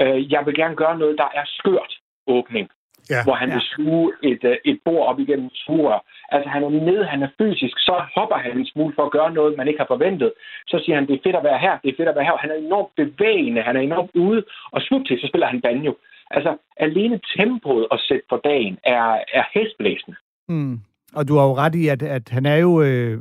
[0.00, 1.92] øh, jeg vil gerne gøre noget, der er skørt
[2.26, 2.70] åbning
[3.10, 3.22] Ja.
[3.26, 3.54] hvor han Ja.
[3.54, 6.00] vil suge et, øh, et bord op igennem sugerør.
[6.34, 9.32] Altså, han er nede, han er fysisk, så hopper han en smule for at gøre
[9.38, 10.30] noget, man ikke har forventet.
[10.70, 12.36] Så siger han, det er fedt at være her, det er fedt at være her.
[12.44, 14.40] Han er enormt bevægende, han er enormt ude,
[14.74, 15.92] og slut til, så spiller han banjo.
[16.36, 19.06] Altså, alene tempoet at sætte for dagen er,
[19.38, 20.16] er hestblæsende.
[20.48, 20.80] Mm.
[21.14, 23.18] Og du har jo ret i, at, at han er jo øh,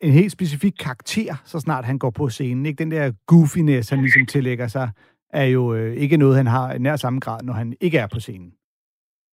[0.00, 2.66] en helt specifik karakter, så snart han går på scenen.
[2.66, 2.78] Ikke?
[2.78, 4.90] Den der goofiness, han ligesom tillægger sig,
[5.32, 8.06] er jo øh, ikke noget, han har i nær samme grad, når han ikke er
[8.06, 8.52] på scenen.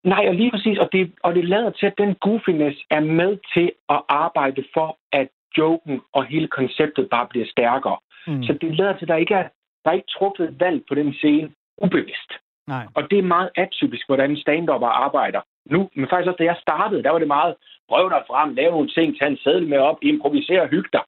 [0.04, 3.38] Nej, og lige præcis, og det, og det lader til, at den goofiness er med
[3.54, 7.98] til at arbejde for, at joken og hele konceptet bare bliver stærkere.
[8.26, 8.42] Mm.
[8.42, 9.46] Så det lader til, at der ikke er,
[9.82, 11.50] der er ikke truffet et valg på den scene
[11.84, 12.30] ubevidst.
[12.68, 12.86] Nej.
[12.94, 14.68] Og det er meget atypisk, hvordan stand
[15.04, 15.40] arbejder
[15.74, 15.80] nu.
[15.96, 17.54] Men faktisk også, da jeg startede, der var det meget,
[17.88, 21.04] prøv dig frem, lave nogle ting, tage en sædel med op, improvisere, hygge dig.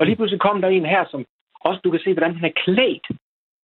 [0.00, 1.24] Og lige pludselig kom der en her, som
[1.60, 3.06] også du kan se, hvordan han er klædt,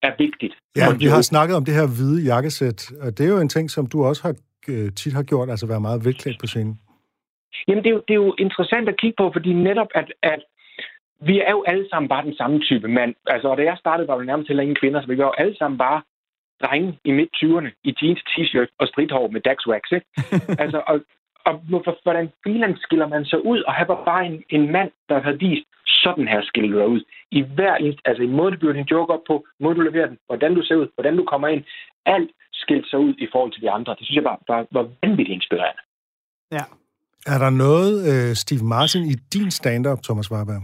[0.02, 0.54] er vigtigt.
[0.76, 3.70] Ja, vi har snakket om det her hvide jakkesæt, og det er jo en ting,
[3.70, 4.34] som du også har
[4.68, 6.80] øh, tit har gjort, altså være meget velklædt på scenen.
[7.68, 10.40] Jamen, det er, jo, det er jo interessant at kigge på, fordi netop, at, at
[11.20, 13.14] vi er jo alle sammen bare den samme type mand.
[13.26, 15.40] Altså, og da jeg startede, var det nærmest heller ingen kvinder, så vi var jo
[15.42, 16.02] alle sammen bare
[16.62, 20.06] drenge i midt-20'erne i jeans, t-shirt og stridthår med Dax Wax, ikke?
[20.64, 21.00] altså, og,
[21.44, 21.54] og
[22.02, 23.60] hvordan filan skiller man sig ud?
[23.62, 26.88] Og han var bare en, en mand, der havde vist, sådan her skiller du dig
[26.88, 27.02] ud.
[27.30, 30.06] I hver eneste, altså i måde, du bygger din joke op på, måde, du leverer
[30.06, 31.64] den, hvordan du ser ud, hvordan du kommer ind,
[32.06, 33.94] alt skilte sig ud i forhold til de andre.
[33.98, 35.82] Det synes jeg bare, bare var vanvittigt inspirerende.
[36.52, 36.64] Ja.
[37.26, 40.62] Er der noget, øh, Steve Martin, i din stand-up, Thomas Warberg?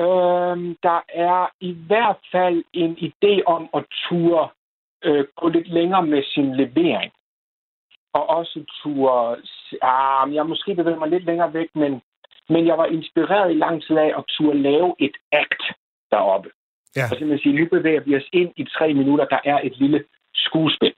[0.00, 4.48] Øhm, der er i hvert fald en idé om at ture
[5.04, 7.12] øh, gå lidt længere med sin levering.
[8.12, 9.36] Og også ture...
[9.82, 12.02] Ah, jeg måske bevæger mig lidt længere væk, men,
[12.48, 15.62] men jeg var inspireret i lang tid af at ture lave et act
[16.10, 16.48] deroppe.
[16.96, 17.04] Ja.
[17.10, 20.04] Og simpelthen sige, nu bevæger vi os ind i tre minutter, der er et lille
[20.34, 20.94] skuespil.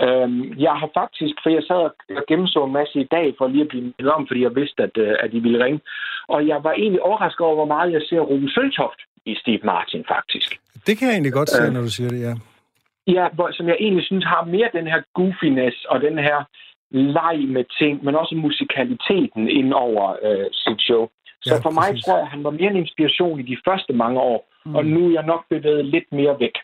[0.00, 1.80] Øhm, jeg har faktisk, for jeg sad
[2.20, 4.82] og gennemså en masse i dag for lige at blive mindet om, fordi jeg vidste,
[4.82, 5.80] at, øh, at I ville ringe.
[6.28, 10.04] Og jeg var egentlig overrasket over, hvor meget jeg ser Ruben Søltoft i Steve Martin,
[10.08, 10.50] faktisk.
[10.86, 11.72] Det kan jeg egentlig godt se, Øh.
[11.72, 12.34] når du siger det, ja.
[13.06, 16.38] Ja, hvor, som jeg egentlig synes har mere den her goofiness og den her
[16.96, 21.02] leg med ting, men også musikaliteten ind over øh, sit show.
[21.42, 22.04] Så Ja, for mig præcis.
[22.04, 24.74] tror jeg, at han var mere en inspiration i de første mange år, Mm.
[24.74, 26.56] og nu er jeg nok bevæget lidt mere væk.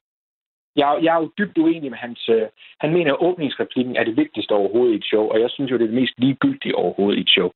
[0.77, 2.29] Jeg, jeg er jo dybt uenig med hans...
[2.37, 2.43] Øh,
[2.81, 5.77] han mener, at åbningsreplikken er det vigtigste overhovedet i et show, og jeg synes jo,
[5.79, 7.49] det er det mest ligegyldige overhovedet i et show.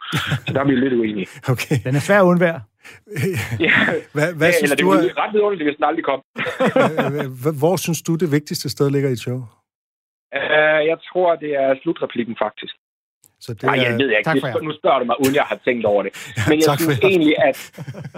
[0.47, 1.27] Så der er vi jo lidt uenige.
[1.55, 1.77] Okay.
[1.87, 2.61] Den er svær at undvære.
[3.67, 3.73] Ja,
[4.17, 6.21] Hvad, hvad ja, synes eller det du, er er, ret vidunderligt, hvis den aldrig kom.
[7.61, 9.39] hvor synes du, det vigtigste sted ligger i et show?
[10.39, 12.75] Uh, jeg tror, det er slutreplikken, faktisk.
[13.41, 14.31] Så det Nej, jeg ved jeg ikke.
[14.31, 16.13] Tak nu spørger du mig, uden jeg har tænkt over det.
[16.51, 17.57] Men jeg synes egentlig, at,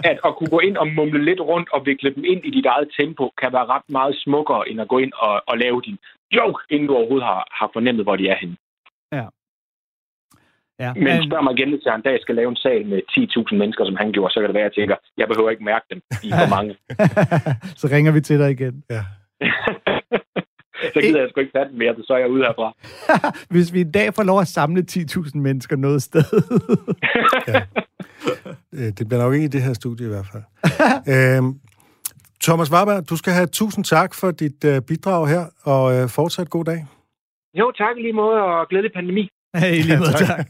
[0.09, 2.65] at at kunne gå ind og mumle lidt rundt og vikle dem ind i dit
[2.65, 5.97] eget tempo, kan være ret meget smukkere, end at gå ind og, og lave din
[6.37, 8.57] joke, inden du overhovedet har, har fornemmet, hvor de er henne.
[10.83, 10.93] Ja.
[10.93, 13.55] Men, Men spørg mig igen, hvis jeg en dag skal lave en sag med 10.000
[13.61, 15.85] mennesker, som han gjorde, så kan det være, at jeg tænker, jeg behøver ikke mærke
[15.91, 16.01] dem.
[16.21, 16.73] De er for mange.
[17.81, 18.83] så ringer vi til dig igen.
[18.89, 19.03] Ja.
[20.93, 22.73] så gider jeg sgu ikke tage den mere, så er jeg ude herfra.
[23.53, 26.23] Hvis vi en dag får lov at samle 10.000 mennesker noget sted.
[28.73, 30.43] Øh, Det bliver nok ikke i det her studie i hvert fald.
[31.37, 31.59] øhm,
[32.43, 36.49] Thomas Warberg, du skal have tusind tak for dit øh, bidrag her, og øh, fortsat
[36.49, 36.85] god dag.
[37.53, 39.29] Jo, tak i lige måde, og glædelig pandemi.
[39.55, 40.27] hey, lige måde, tak.
[40.27, 40.47] tak.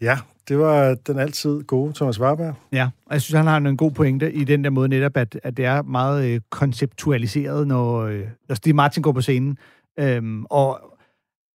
[0.00, 0.16] Ja,
[0.48, 2.54] det var den altid gode Thomas Warberg.
[2.72, 5.40] Ja, og jeg synes, han har en god pointe i den der måde netop, at,
[5.42, 9.58] at det er meget øh, konceptualiseret, når, øh, når Steve Martin går på scenen.
[9.98, 10.80] Øhm, og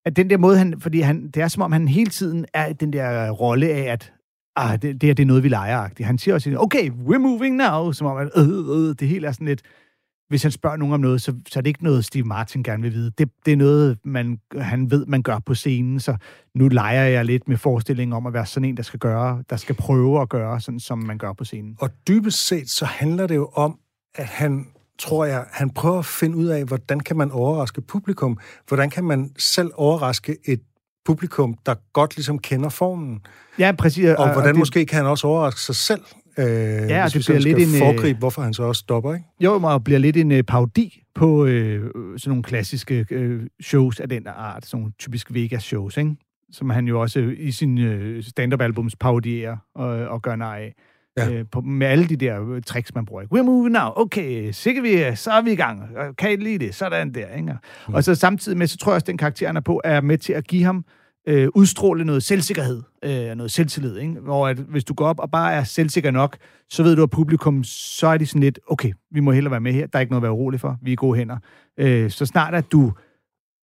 [0.04, 2.72] at den der måde, han, fordi han, det er som om, han hele tiden er
[2.72, 4.12] den der rolle af, at
[4.56, 6.04] ah, det, det her det er noget, vi leger -agtigt.
[6.04, 9.26] Han siger også, okay, we're moving now, som om, at øh, øh, øh det hele
[9.26, 9.62] er sådan lidt,
[10.28, 12.82] hvis han spørger nogen om noget, så, så er det ikke noget, Steve Martin gerne
[12.82, 13.10] vil vide.
[13.18, 16.16] Det, det er noget, man, han ved, man gør på scenen, så
[16.54, 19.56] nu leger jeg lidt med forestillingen om at være sådan en, der skal gøre, der
[19.56, 21.76] skal prøve at gøre, sådan som man gør på scenen.
[21.78, 23.78] Og dybest set, så handler det jo om,
[24.14, 24.66] at han,
[24.98, 28.38] tror jeg, han prøver at finde ud af, hvordan kan man overraske publikum?
[28.68, 30.60] Hvordan kan man selv overraske et
[31.06, 33.20] publikum, der godt ligesom kender formen.
[33.58, 34.08] Ja, præcis.
[34.08, 36.02] Og hvordan det, måske kan han også overraske sig selv,
[36.38, 39.26] øh, ja, hvis det bliver lidt en, øh, foregribe, hvorfor han så også stopper, ikke?
[39.40, 44.08] Jo, og bliver lidt en øh, parodi på øh, sådan nogle klassiske øh, shows af
[44.08, 46.16] den art, sådan nogle typisk Vegas-shows, ikke?
[46.52, 50.74] som han jo også i sin øh, stand-up-albums parodierer og, og gør nej af.
[51.18, 51.30] Ja.
[51.30, 53.22] Øh, på, med alle de der øh, tricks, man bruger.
[53.22, 53.90] We're moving now.
[53.96, 55.82] Okay, sikkert vi så er vi i gang.
[56.18, 56.74] Kan I lide det?
[56.74, 57.34] Sådan der.
[57.36, 57.52] Ikke?
[57.88, 57.94] Mm.
[57.94, 60.00] Og så samtidig med, så tror jeg også, at den karakter, han er på, er
[60.00, 60.84] med til at give ham
[61.26, 63.96] øh, udstråle noget selvsikkerhed, øh, noget selvtillid.
[63.96, 64.12] Ikke?
[64.12, 66.36] Hvor at, hvis du går op og bare er selvsikker nok,
[66.70, 69.60] så ved du, at publikum, så er de sådan lidt, okay, vi må hellere være
[69.60, 71.36] med her, der er ikke noget at være urolig for, vi er gode hænder.
[71.78, 72.92] Øh, så snart at du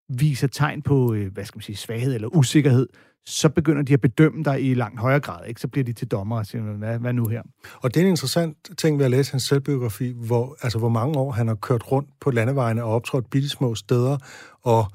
[0.08, 2.88] viser tegn på, øh, hvad skal man sige, svaghed eller usikkerhed,
[3.26, 5.46] så begynder de at bedømme dig i langt højere grad.
[5.46, 5.60] Ikke?
[5.60, 7.42] Så bliver de til dommer og siger, hvad, hvad nu her?
[7.82, 11.18] Og det er en interessant ting ved at læse hans selvbiografi, hvor, altså, hvor mange
[11.18, 14.18] år han har kørt rundt på landevejene og optrådt bitte små steder,
[14.62, 14.86] og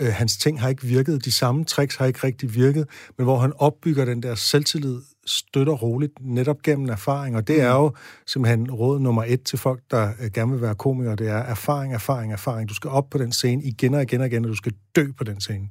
[0.00, 3.38] øh, hans ting har ikke virket, de samme tricks har ikke rigtig virket, men hvor
[3.38, 7.92] han opbygger den der selvtillid støtter roligt netop gennem erfaring, og det er jo
[8.26, 11.94] simpelthen råd nummer et til folk, der øh, gerne vil være komikere, det er erfaring,
[11.94, 12.68] erfaring, erfaring.
[12.68, 15.06] Du skal op på den scene igen og igen og igen, og du skal dø
[15.18, 15.68] på den scene.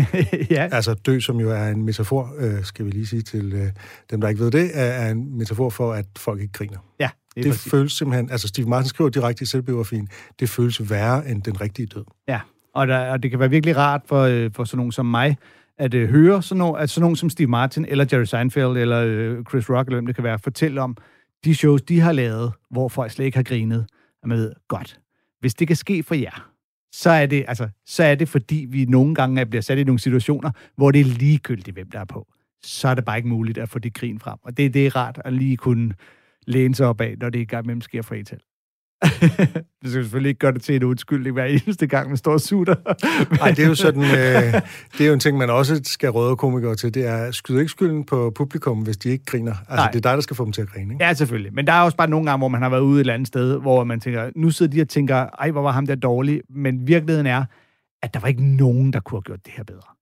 [0.50, 0.68] ja.
[0.72, 3.68] Altså dø, som jo er en metafor, øh, skal vi lige sige til øh,
[4.10, 6.78] dem, der ikke ved det, er, er en metafor for, at folk ikke griner.
[7.00, 10.08] Ja, Det, det føles simpelthen, altså Steve Martin skriver direkte i selvbiografien,
[10.40, 12.04] det føles værre end den rigtige død.
[12.28, 12.40] Ja,
[12.74, 15.36] og, der, og det kan være virkelig rart for, øh, for sådan nogen som mig,
[15.78, 19.00] at øh, høre sådan nogen, at sådan nogen som Steve Martin, eller Jerry Seinfeld, eller
[19.06, 20.96] øh, Chris Rock, eller hvem det kan være, fortælle om
[21.44, 23.86] de shows, de har lavet, hvor folk slet ikke har grinet.
[24.22, 25.00] At man ved, godt,
[25.40, 26.48] hvis det kan ske for jer,
[26.92, 29.98] så er det, altså, så er det fordi, vi nogle gange bliver sat i nogle
[29.98, 32.26] situationer, hvor det er ligegyldigt, hvem der er på.
[32.62, 34.38] Så er det bare ikke muligt at få det grin frem.
[34.42, 35.94] Og det, det er rart at lige kunne
[36.46, 38.38] læne sig op af, når det i gang mellem sker for en til.
[39.82, 42.40] det skal selvfølgelig ikke gøre det til en undskyldning hver eneste gang, man står og
[42.40, 42.74] sutter.
[43.40, 44.62] Nej, det er jo sådan, øh,
[44.92, 47.68] det er jo en ting, man også skal råde komikere til, det er, skyd ikke
[47.68, 49.52] skylden på publikum, hvis de ikke griner.
[49.52, 49.90] Altså, Nej.
[49.90, 51.04] det er dig, der skal få dem til at grine, ikke?
[51.04, 51.54] Ja, selvfølgelig.
[51.54, 53.28] Men der er også bare nogle gange, hvor man har været ude et eller andet
[53.28, 56.40] sted, hvor man tænker, nu sidder de og tænker, ej, hvor var ham der dårlig.
[56.50, 57.44] Men virkeligheden er,
[58.02, 59.92] at der var ikke nogen, der kunne have gjort det her bedre.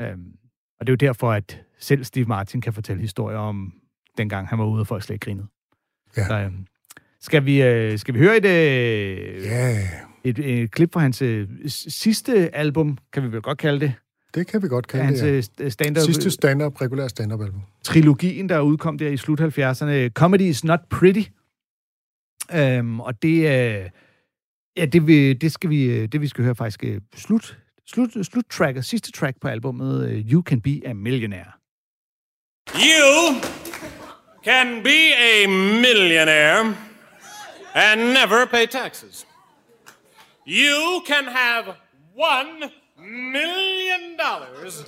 [0.00, 0.32] Øhm,
[0.80, 3.72] og det er jo derfor, at selv Steve Martin kan fortælle historier om
[4.18, 5.46] dengang han var ude, og folk slet ikke grinede.
[6.16, 6.26] Ja.
[6.26, 6.66] Så, øhm,
[7.22, 9.88] skal, vi, øh, skal vi høre et, øh, Ja,
[10.24, 13.92] et, et klip fra hans øh, sidste album, kan vi vel godt kalde det?
[14.34, 15.64] det kan vi godt kalde Hans det, ja.
[15.64, 17.60] øh, stand-up Sidste stand-up, regulær stand-up album.
[17.84, 20.08] trilogien, der udkom der i slut 70'erne.
[20.14, 21.22] Comedy is not pretty.
[22.54, 23.90] Øhm, og det, øh,
[24.76, 28.10] ja, det, vi, det, skal vi, øh, det vi skal høre faktisk øh, slut, slut,
[28.26, 31.52] slut track, sidste track på albumet, øh, You Can Be a Millionaire.
[32.74, 33.34] You
[34.44, 35.48] can be a
[35.80, 36.74] millionaire
[37.74, 39.24] and never pay taxes.
[40.44, 41.76] You can have
[42.14, 44.84] one million dollars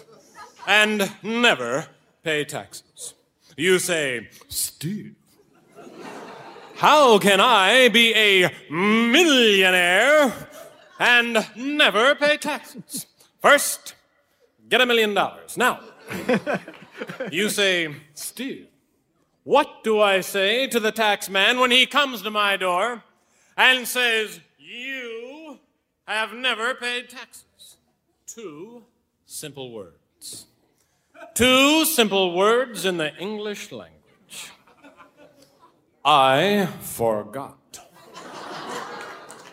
[0.66, 1.87] and never
[2.23, 3.14] pay taxes.
[3.57, 5.14] You say, Steve,
[6.77, 10.33] how can I be a millionaire
[10.99, 13.07] and never pay taxes?
[13.40, 13.95] First,
[14.68, 15.57] get a million dollars.
[15.57, 15.81] Now,
[17.31, 18.68] you say, Steve,
[19.44, 23.02] what do I say to the tax man when he comes to my door
[23.57, 25.59] and says, You
[26.07, 27.76] have never paid taxes?
[28.26, 28.85] Two
[29.26, 30.46] simple words.
[31.35, 34.50] Two simple words in the English language.
[36.05, 37.59] I forgot.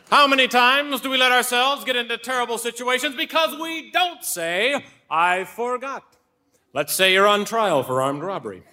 [0.10, 4.84] How many times do we let ourselves get into terrible situations because we don't say,
[5.10, 6.04] I forgot?
[6.74, 8.64] Let's say you're on trial for armed robbery.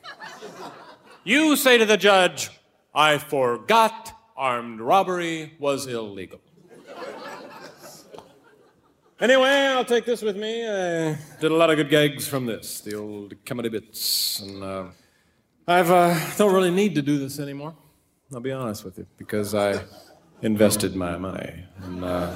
[1.26, 2.50] You say to the judge,
[2.94, 6.38] I forgot armed robbery was illegal.
[9.18, 10.64] Anyway, I'll take this with me.
[10.64, 14.84] I did a lot of good gags from this, the old comedy bits, and uh,
[15.66, 17.74] I've uh, don't really need to do this anymore.
[18.32, 19.80] I'll be honest with you, because I
[20.42, 21.64] invested my money.
[21.82, 22.30] And uh,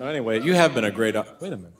[0.00, 1.14] anyway, you have been a great.
[1.14, 1.74] Wait a minute,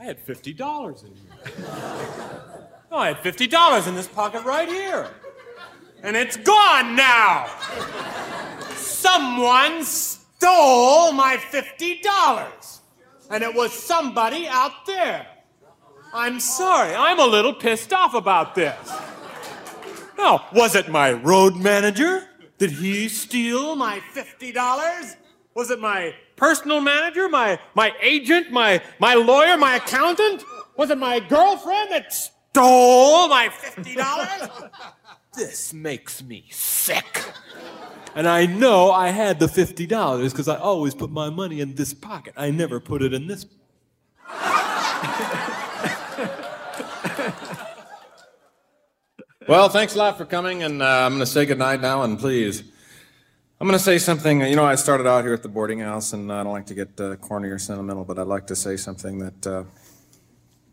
[0.00, 1.62] I had fifty dollars in here.
[2.88, 5.10] No, I had fifty dollars in this pocket right here,
[6.06, 7.46] and it's gone now.
[8.76, 12.80] Someone stole my fifty dollars,
[13.28, 15.26] and it was somebody out there.
[16.14, 18.92] I'm sorry, I'm a little pissed off about this.
[20.16, 22.28] Now, was it my road manager?
[22.56, 25.16] Did he steal my $50?
[25.54, 30.42] Was it my personal manager, my, my agent, my, my lawyer, my accountant?
[30.78, 34.70] Was it my girlfriend that stole my $50?
[35.36, 37.24] This makes me sick.
[38.14, 41.92] And I know I had the $50 because I always put my money in this
[41.92, 42.32] pocket.
[42.38, 43.44] I never put it in this.
[49.46, 52.18] well, thanks a lot for coming, and uh, I'm going to say goodnight now, and
[52.18, 52.62] please.
[53.60, 54.40] I'm going to say something.
[54.40, 56.74] You know, I started out here at the boarding house, and I don't like to
[56.74, 59.64] get uh, corny or sentimental, but I'd like to say something that uh,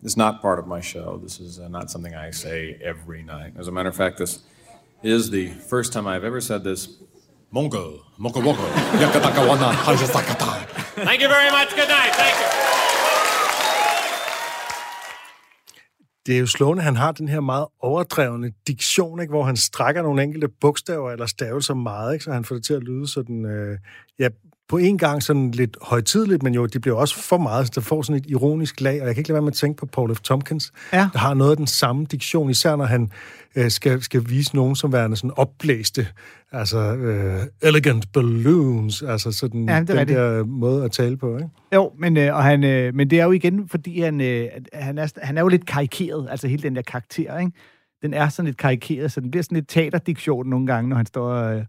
[0.04, 1.18] is not part of my show.
[1.18, 3.56] This is uh, not something I say every night.
[3.58, 4.40] As a matter of fact, this
[5.04, 6.88] is the first time I've ever said this.
[7.54, 8.68] Mongo, Mongo Wongo,
[9.02, 10.52] Yakataka Wana, Hajasakata.
[11.04, 11.70] Thank you very much.
[11.76, 12.14] Good night.
[12.16, 12.48] Thank you.
[16.26, 19.32] Det er jo slående, han har den her meget overdrevne diktion, ikke?
[19.32, 22.26] hvor han strækker nogle enkelte bogstaver eller stavelser meget, ikke?
[22.26, 23.78] så han får det til at lyde sådan, øh,
[24.20, 24.30] ja,
[24.74, 27.84] på en gang sådan lidt højtidligt, men jo, det bliver også for meget, så det
[27.84, 29.86] får sådan et ironisk lag, og jeg kan ikke lade være med at tænke på
[29.86, 30.20] Paul F.
[30.20, 31.10] Tompkins, Ja.
[31.14, 33.12] der har noget af den samme diktion, især når han
[33.56, 36.08] øh, skal, skal vise nogen som værende sådan opblæste,
[36.52, 40.18] altså øh, elegant balloons, altså sådan Ja, den rigtigt.
[40.18, 41.50] der måde at tale på, ikke?
[41.74, 44.98] Jo, men, øh, og han, øh, men det er jo igen, fordi han, øh, han,
[44.98, 47.52] er, han er jo lidt karikeret, altså hele den der karakter, ikke?
[48.02, 51.06] Den er sådan lidt karikeret, så den bliver sådan lidt teaterdiktion nogle gange, når han
[51.06, 51.64] står og, øh,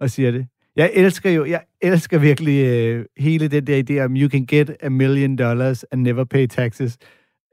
[0.00, 0.46] og siger det.
[0.76, 4.70] Jeg elsker jo, jeg elsker virkelig øh, hele den der idé om, you can get
[4.82, 6.96] a million dollars and never pay taxes.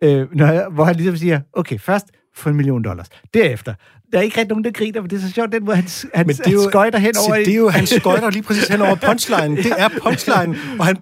[0.03, 2.05] Øh, når jeg, hvor han ligesom siger, okay, først
[2.35, 3.07] få en million dollars.
[3.33, 3.73] Derefter,
[4.11, 5.85] der er ikke rigtig nogen, der griner, men det er så sjovt, den hvor han,
[6.13, 7.35] han, Men det er jo, han skøjter hen over...
[7.37, 9.57] Det er jo, han skøjter lige præcis hen over punchline.
[9.57, 10.97] Det er punchline, og han,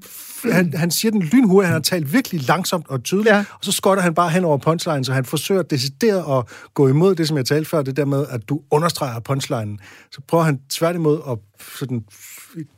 [0.54, 3.40] han, han siger den lynhurtigt, han har talt virkelig langsomt og tydeligt, Ja.
[3.40, 7.16] og så skøjter han bare hen over punchline, så han forsøger decideret at gå imod
[7.16, 9.80] det, som jeg talte før, det der med, at du understreger punchlinen.
[10.12, 11.38] Så prøver han tværtimod at
[11.80, 12.04] sådan,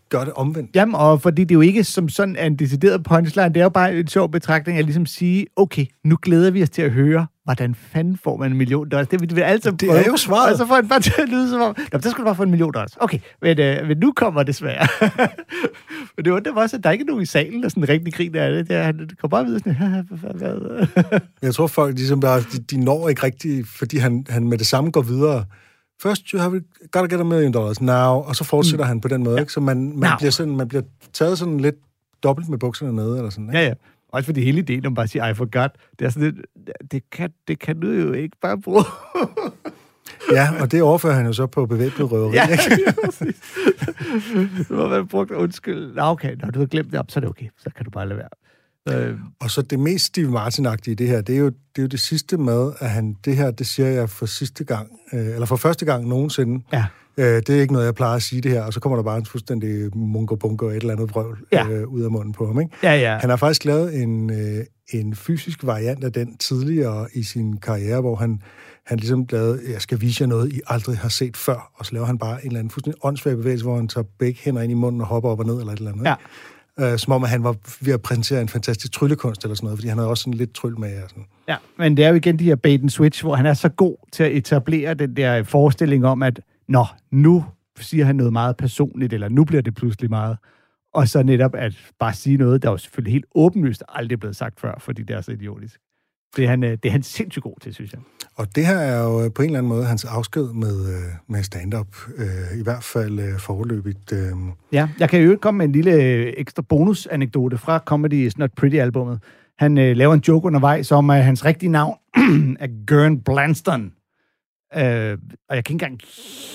[0.09, 0.75] gøre det omvendt.
[0.75, 3.69] Jamen, og fordi det jo ikke som sådan er en decideret punchline, det er jo
[3.69, 7.27] bare en sjov betragtning at ligesom sige, okay, nu glæder vi os til at høre,
[7.43, 9.07] hvordan fanden får man en million dollars?
[9.07, 9.99] Det vil vi altid Det prøve.
[9.99, 10.51] er jo svaret.
[10.51, 12.35] Og så får han bare til at lyde som om, Nå, så skal du bare
[12.35, 12.91] få en million dollars.
[12.99, 14.89] Okay, men, øh, men nu kommer det svært.
[16.17, 18.13] men det undrer mig også, at der ikke er nogen i salen, der sådan rigtig
[18.13, 18.67] griner af det.
[18.69, 21.27] det han kommer bare videre sådan?
[21.41, 24.67] Jeg tror, folk ligesom bare, de, de når ikke rigtigt, fordi han, han med det
[24.67, 25.45] samme går videre.
[26.01, 28.87] First, you have got to get a million dollars now, og så fortsætter mm.
[28.87, 29.41] han på den måde, ja.
[29.41, 29.53] ikke?
[29.53, 30.17] Så man, man, Now.
[30.17, 30.83] bliver sådan, man bliver
[31.13, 31.75] taget sådan lidt
[32.23, 33.59] dobbelt med bukserne nede, eller sådan, ikke?
[33.59, 33.73] ja, ja.
[34.09, 36.45] Også fordi hele ideen om bare at sige, I forgot, det er sådan lidt,
[36.91, 38.83] det kan, det kan du jo ikke bare bruge.
[40.31, 42.33] Ja, og det overfører han jo så på bevæbnet røveri.
[42.33, 42.93] Ja, ikke?
[43.05, 43.35] præcis.
[44.67, 45.93] Så må man brugt undskyld.
[45.93, 47.45] Nå, okay, når du har glemt det op, så er det okay.
[47.57, 48.29] Så kan du bare lade være.
[48.93, 51.81] Øh, Og så det mest Steve Martin-agtige i det her, det er, jo, det er
[51.81, 55.19] jo det sidste med, at han, det her, det siger jeg for sidste gang, øh,
[55.27, 56.63] eller for første gang nogensinde.
[56.73, 56.85] ja.
[57.19, 59.03] Øh, det er ikke noget, jeg plejer at sige det her, og så kommer der
[59.03, 61.67] bare en fuldstændig mungo bungo et eller andet vrøvl Ja.
[61.69, 62.71] øh, ud af munden på ham, ikke?
[62.83, 63.17] Ja, ja.
[63.17, 68.01] Han har faktisk lavet en, øh, en fysisk variant af den tidligere i sin karriere,
[68.01, 68.41] hvor han,
[68.85, 71.93] han ligesom lavede, jeg skal vise jer noget, I aldrig har set før, og så
[71.93, 74.71] laver han bare en eller anden fuldstændig åndssvag bevægelse, hvor han tager begge hænder ind
[74.71, 76.05] i munden og hopper op og ned, eller et eller andet.
[76.05, 76.13] Ja.
[76.13, 76.23] ikke?
[76.79, 79.79] Øh, som om, at han var ved at præsentere en fantastisk tryllekunst eller sådan noget,
[79.79, 81.03] fordi han havde også sådan lidt tryl med.
[81.03, 81.25] Og sådan.
[81.47, 83.69] Ja, men det er jo igen de her bait and switch, hvor han er så
[83.69, 87.45] god til at etablere den der forestilling om, at nå, nu
[87.79, 90.37] siger han noget meget personligt, eller nu bliver det pludselig meget.
[90.93, 94.35] Og så netop at bare sige noget, der jo selvfølgelig helt åbenlyst aldrig er blevet
[94.35, 95.79] sagt før, fordi det er så idiotisk.
[96.35, 98.01] Det er han, øh, det er han sindssygt god til, synes jeg.
[98.35, 101.03] Og det her er jo øh, på en eller anden måde hans afsked med, øh,
[101.27, 104.13] med stand-up, øh, i hvert fald øh, forløbigt.
[104.13, 104.31] Øh.
[104.71, 105.93] Ja, jeg kan jo ikke komme med en lille
[106.39, 109.19] ekstra bonusanekdote fra Comedy Is Not Pretty-albummet.
[109.57, 111.97] Han øh, laver en joke undervejs om, at hans rigtige navn
[112.59, 113.91] er Gern Blanston.
[114.75, 115.17] Øh,
[115.49, 115.99] og jeg kan ikke engang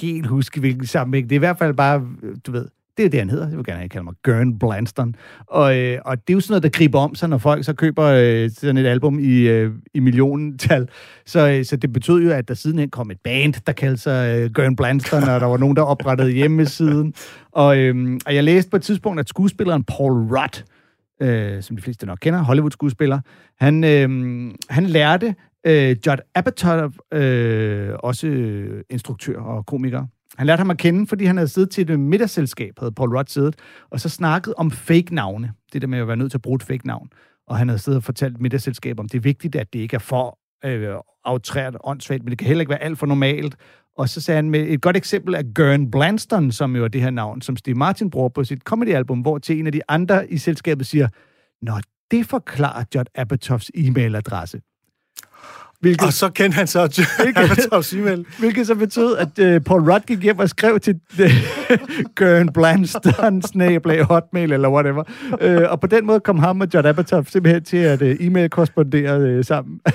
[0.00, 1.30] helt huske, hvilken sammenhæng.
[1.30, 2.06] Det er i hvert fald bare,
[2.46, 3.48] du ved, det er det, han hedder.
[3.48, 5.14] Jeg vil gerne kalde mig Gern Blanston.
[5.46, 7.72] Og, øh, og det er jo sådan noget, der griber om sig, når folk så
[7.72, 10.88] køber øh, sådan et album i, øh, i millionental.
[11.26, 14.38] Så, øh, så det betød jo, at der sidenhen kom et band, der kaldte sig
[14.38, 17.14] øh, Gern Blanston, og der var nogen, der oprettede hjemmesiden.
[17.52, 20.62] Og, øh, og jeg læste på et tidspunkt, at skuespilleren Paul Rudd,
[21.22, 23.20] øh, som de fleste nok kender, Hollywood-skuespiller,
[23.60, 25.34] han, øh, han lærte
[25.66, 28.26] øh, Judd Apatow, øh, også
[28.90, 30.06] instruktør og komiker,
[30.38, 33.16] han lærte ham at kende, fordi han havde siddet til et øh, middagsselskab, havde Paul
[33.16, 33.56] Rudd siddet,
[33.90, 35.52] og så snakket om fake-navne.
[35.72, 37.08] Det der med at være nødt til at bruge et fake-navn.
[37.46, 39.98] Og han havde siddet og fortalt middagsselskab om, det er vigtigt, at det ikke er
[39.98, 43.56] for øh, aftrært åndssvagt, men det kan heller ikke være alt for normalt.
[43.96, 47.02] Og så sagde han med et godt eksempel af Gern Blanston, som jo er det
[47.02, 50.30] her navn, som Steve Martin bruger på sit comedy-album, hvor til en af de andre
[50.30, 51.08] i selskabet siger,
[51.62, 51.72] Nå,
[52.10, 54.60] det forklarer Judd Apatows e-mailadresse.
[55.82, 56.82] Hvilket, Og så kendte han så
[57.36, 58.26] Apatows e-mail.
[58.38, 61.26] hvilket så betød, at uh, Paul Rudd gik hjem og skrev til uh,
[62.16, 65.02] Gern Blanston, snablag, hotmail eller whatever.
[65.32, 68.50] Uh, og på den måde kom ham og Judd Apatow simpelthen til at uh, e-mail
[68.50, 69.80] korrespondere uh, sammen.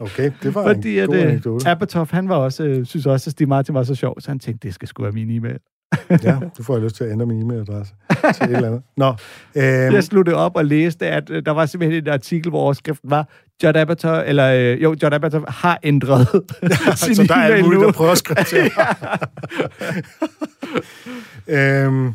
[0.00, 1.16] Okay, det var Fordi en at god
[1.66, 2.06] anekdote.
[2.10, 4.66] Han var også, uh, synes også, at Steve Martin var så sjov, så han tænkte,
[4.66, 5.58] det skal sgu være min e-mail.
[6.24, 7.94] ja, du får jeg lyst til at ændre min e-mailadresse
[8.34, 8.82] til et eller andet.
[8.96, 12.60] Nå, øhm, Jeg sluttede op og læste, at øh, der var simpelthen en artikel, hvor
[12.60, 13.28] overskriften var,
[13.62, 16.28] Judd Apatow, eller øh, jo, Judd Apatow har ændret
[16.96, 17.88] sin så der er alt muligt nu.
[17.88, 18.70] at prøve at skrive til.
[21.56, 22.14] øhm,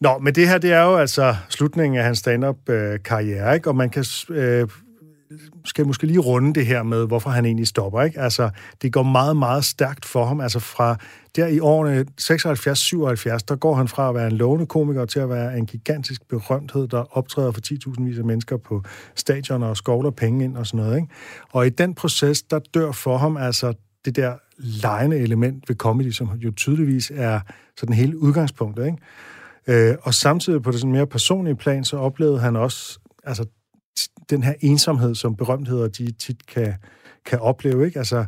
[0.00, 3.68] nå, men det her, det er jo altså slutningen af hans stand-up-karriere, ikke?
[3.68, 4.04] Og man kan...
[4.30, 4.68] Øh,
[5.64, 8.20] skal måske lige runde det her med, hvorfor han egentlig stopper, ikke?
[8.20, 8.50] Altså,
[8.82, 10.40] det går meget, meget stærkt for ham.
[10.40, 10.96] Altså, fra
[11.36, 15.28] der i årene 76-77, der går han fra at være en lovende komiker til at
[15.28, 18.82] være en gigantisk berømthed, der optræder for 10.000 vis af mennesker på
[19.14, 21.08] stadioner og skovler penge ind og sådan noget, ikke?
[21.52, 23.74] Og i den proces, der dør for ham altså
[24.04, 27.40] det der lejende element ved comedy, som jo tydeligvis er
[27.76, 28.98] sådan hele udgangspunktet, ikke?
[29.90, 33.44] Øh, og samtidig på det sådan mere personlige plan, så oplevede han også altså,
[34.30, 36.74] den her ensomhed, som berømtheder de tit kan,
[37.24, 37.86] kan opleve.
[37.86, 37.98] Ikke?
[37.98, 38.24] Altså,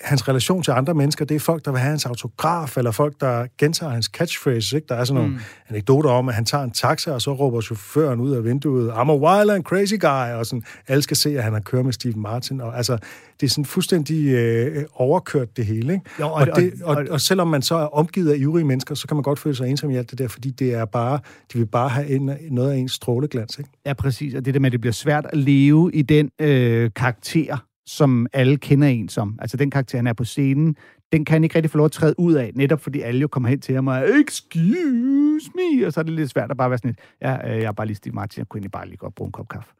[0.00, 3.14] hans relation til andre mennesker, det er folk, der vil have hans autograf, eller folk,
[3.20, 4.72] der gentager hans catchphrases.
[4.72, 4.86] Ikke?
[4.88, 5.40] Der er sådan nogle mm.
[5.68, 9.10] anekdoter om, at han tager en taxa, og så råber chaufføren ud af vinduet, I'm
[9.10, 11.92] a wild and crazy guy, og sådan, alle skal se, at han har kørt med
[11.92, 12.60] Steve Martin.
[12.60, 12.98] Og, altså,
[13.40, 15.92] det er sådan fuldstændig øh, overkørt det hele.
[15.92, 16.04] Ikke?
[16.20, 18.94] Jo, og- og, det, og- og, og selvom man så er omgivet af ivrige mennesker,
[18.94, 21.18] så kan man godt føle sig ensom i alt det der, fordi det er bare,
[21.52, 23.58] de vil bare have en, noget af ens stråleglans.
[23.58, 23.70] Ikke?
[23.86, 24.34] Ja, præcis.
[24.34, 27.56] Og det der med, at det bliver svært at leve i den øh, karakter,
[27.88, 29.38] som alle kender en som.
[29.40, 30.76] Altså den karakter, han er på scenen,
[31.12, 33.28] den kan han ikke rigtig få lov at træde ud af, netop fordi alle jo
[33.28, 36.70] kommer hen til ham og excuse me, og så er det lidt svært at bare
[36.70, 38.86] være sådan lidt, ja, øh, jeg er bare lige Steve Martin, jeg kunne egentlig bare
[38.86, 39.70] lige godt bruge en kop kaffe.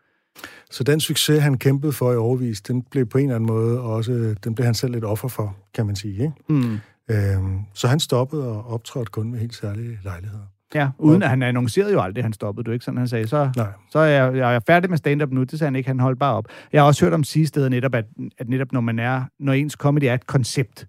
[0.71, 3.81] Så den succes, han kæmpede for i overvis, den blev på en eller anden måde
[3.81, 6.13] også, den blev han selv lidt offer for, kan man sige.
[6.13, 6.33] Ikke?
[6.49, 6.79] Mm.
[7.11, 10.47] Øhm, så han stoppede og optrådte kun med helt særlige lejligheder.
[10.75, 12.64] Ja, uden at han annoncerede jo aldrig, at han stoppede.
[12.64, 13.66] Du ikke sådan, han sagde, så, Nej.
[13.91, 15.43] så er jeg, jeg er færdig med stand-up nu.
[15.43, 16.45] Det sagde han ikke, han holdt bare op.
[16.73, 18.05] Jeg har også hørt om sige steder netop, at,
[18.39, 20.87] at netop når man er, når ens comedy er et koncept,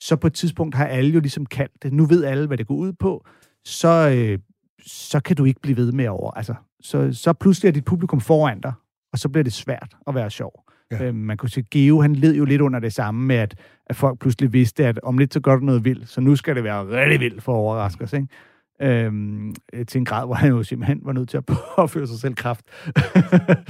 [0.00, 1.92] så på et tidspunkt har alle jo ligesom kaldt det.
[1.92, 3.26] Nu ved alle, hvad det går ud på.
[3.64, 4.38] Så, øh,
[4.86, 6.30] så kan du ikke blive ved med over.
[6.30, 8.72] Altså, så, så pludselig er dit publikum foran dig,
[9.12, 10.64] og så bliver det svært at være sjov.
[10.90, 11.04] Ja.
[11.04, 13.54] Øhm, man kunne sige, Geo, han led jo lidt under det samme med, at,
[13.86, 16.56] at folk pludselig vidste, at om lidt så gør du noget vildt, så nu skal
[16.56, 18.28] det være rigtig vildt for at overraske os, ikke?
[18.82, 22.18] Øhm, øh, til en grad, hvor han jo simpelthen var nødt til at påføre sig
[22.18, 22.64] selv kraft.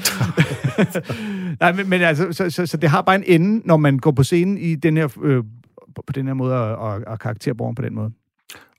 [1.60, 4.10] Nej, men, men altså, så, så, så det har bare en ende, når man går
[4.10, 5.44] på scenen i den her, øh,
[5.94, 8.12] på på den her måde, og, og, og karakterborgen på den måde.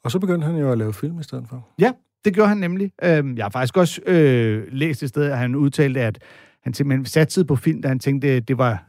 [0.04, 1.68] Og så begyndte han jo at lave film i stedet for.
[1.80, 1.92] Ja,
[2.26, 2.92] det gjorde han nemlig.
[3.04, 6.20] Øhm, jeg har faktisk også øh, læst et sted, at han udtalte, at
[6.64, 8.84] han simpelthen satsede på film, da han tænkte, det var,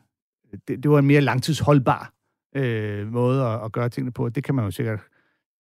[0.69, 2.13] det, det var en mere langtidsholdbar
[2.57, 4.29] øh, måde at, at gøre tingene på.
[4.29, 5.01] Det kan man jo sikkert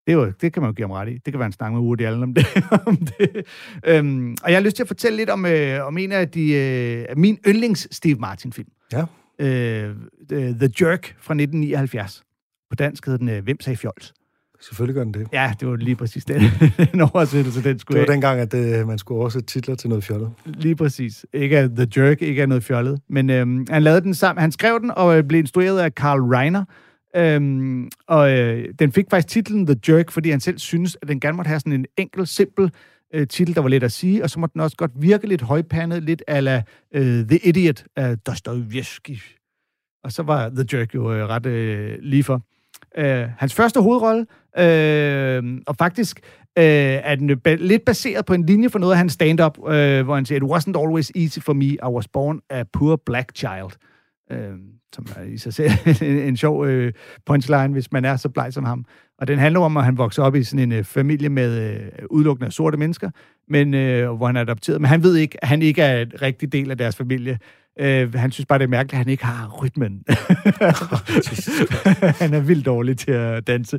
[0.06, 1.12] det, er jo, det kan man jo give ham ret i.
[1.12, 2.46] Det kan være en snak med Woody Allen om det.
[2.86, 3.42] om det.
[3.86, 6.52] Øhm, og jeg har lyst til at fortælle lidt om, øh, om en af de,
[6.52, 8.68] øh, min yndlings Steve Martin-film.
[8.92, 9.04] Ja.
[9.38, 9.94] Øh,
[10.30, 12.22] The The Jerk fra 1979.
[12.70, 14.14] På dansk hedder den øh, Hvem sagde fjols?
[14.60, 15.28] Selvfølgelig gør den det.
[15.32, 16.42] Ja, det var lige præcis den,
[16.92, 20.04] den oversættelse, den skulle Det var dengang, at det, man skulle oversætte titler til noget
[20.04, 20.30] fjollet.
[20.44, 21.26] Lige præcis.
[21.32, 23.00] Ikke af The Jerk, ikke af noget fjollet.
[23.08, 24.40] Men øhm, han lavede den sammen.
[24.40, 26.64] Han skrev den og øh, blev instrueret af Carl Reiner.
[27.16, 31.20] Øhm, og øh, den fik faktisk titlen The Jerk, fordi han selv synes, at den
[31.20, 32.70] gerne måtte have sådan en enkel, simpel
[33.14, 35.42] øh, titel, der var let at sige, og så måtte den også godt virke lidt
[35.42, 36.62] højpandet, lidt ala
[36.94, 39.18] øh, The Idiot af Dostoyevsky.
[40.04, 42.42] Og så var The Jerk jo øh, ret øh, lige for.
[42.98, 44.26] Øh, hans første hovedrolle,
[44.58, 46.20] øh, og faktisk
[46.58, 50.04] øh, er den ba- lidt baseret på en linje for noget af hans stand-up, øh,
[50.04, 53.36] hvor han siger, It wasn't always easy for me, I was born a poor black
[53.36, 53.70] child.
[54.32, 54.58] Øh,
[54.94, 55.70] som er i sig selv
[56.02, 56.92] en, en sjov øh,
[57.26, 58.84] punchline, hvis man er så bleg som ham.
[59.18, 61.88] Og den handler om, at han vokser op i sådan en øh, familie med øh,
[62.10, 63.10] udelukkende sorte mennesker,
[63.48, 64.80] men øh, hvor han er adopteret.
[64.80, 67.38] Men han ved ikke, at han ikke er en rigtig del af deres familie.
[67.80, 70.04] Øh, han synes bare, det er mærkeligt, at han ikke har rytmen.
[72.22, 73.78] han er vildt dårlig til at danse.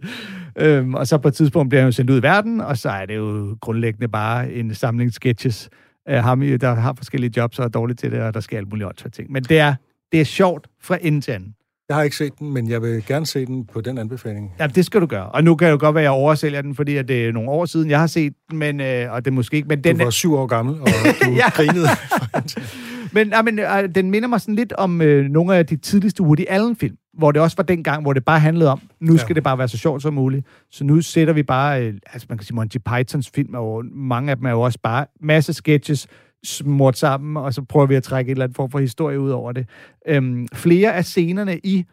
[0.58, 2.90] Øhm, og så på et tidspunkt bliver han jo sendt ud i verden, og så
[2.90, 5.70] er det jo grundlæggende bare en samling sketches
[6.06, 8.70] af ham, der har forskellige jobs og er dårlig til det, og der skal alt
[8.70, 9.32] muligt åndssvagt ting.
[9.32, 9.76] Men det er,
[10.12, 11.54] det er sjovt fra ende til anden.
[11.90, 14.52] Jeg har ikke set den, men jeg vil gerne se den på den anbefaling.
[14.60, 15.30] Ja, det skal du gøre.
[15.30, 17.32] Og nu kan det jo godt være, at jeg oversælger den, fordi at det er
[17.32, 19.68] nogle år siden, jeg har set den, men, øh, og det er måske ikke...
[19.68, 20.88] Men den, Du var syv år gammel, og
[21.26, 21.50] du Ja.
[21.50, 21.88] grinede.
[23.14, 26.24] Men, ja, men øh, den minder mig sådan lidt om øh, nogle af de tidligste
[26.24, 29.28] Woody Allen-film, hvor det også var den gang, hvor det bare handlede om, nu skal
[29.30, 29.34] Ja.
[29.36, 30.46] det bare være så sjovt som muligt.
[30.72, 34.32] Så nu sætter vi bare, øh, altså man kan sige Monty Pythons film, og mange
[34.32, 36.08] af dem er jo også bare masse sketches,
[36.46, 39.30] smurt sammen, og så prøver vi at trække et eller andet form for historie ud
[39.30, 39.70] over det.
[40.08, 41.86] Øhm, flere af scenerne i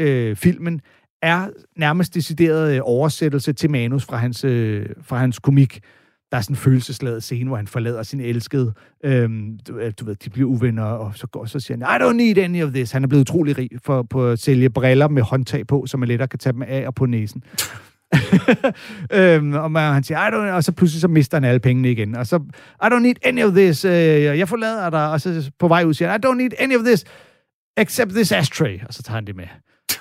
[0.00, 0.80] øh, filmen
[1.22, 5.80] er nærmest decideret øh, oversættelse til manus fra hans, øh, fra hans komik.
[6.30, 8.72] Der er sådan en følelsesladet scene, hvor han forlader sin elskede.
[9.04, 12.04] Øhm, du, øh, du ved, de bliver uvenner, og så går så siger han, I
[12.04, 12.92] don't need any of this.
[12.92, 16.08] Han er blevet utrolig rig for på at sælge briller med håndtag på, så man
[16.08, 17.42] lettere kan tage dem af og på næsen.
[19.12, 21.90] øhm, og man, han siger, I don't, og så pludselig så mister han alle pengene
[21.90, 22.16] igen.
[22.16, 22.36] Og så,
[22.82, 23.84] I don't need any of this.
[23.84, 23.92] Øh,
[24.38, 25.10] jeg forlader dig.
[25.10, 27.04] Og så på vej ud siger han, I don't need any of this
[27.76, 28.80] except this ashtray.
[28.88, 29.46] Og så tager han det med.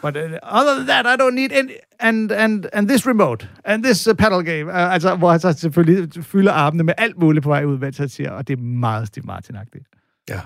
[0.02, 3.84] But uh, other than that, I don't need any, and, and, and this remote, and
[3.84, 4.68] this uh, paddle game.
[4.68, 7.98] Uh, altså, hvor han så selvfølgelig fylder armene med alt muligt på vej ud, mens
[7.98, 9.86] han siger, og det er meget Steve Martin-agtigt.
[10.30, 10.40] Ja.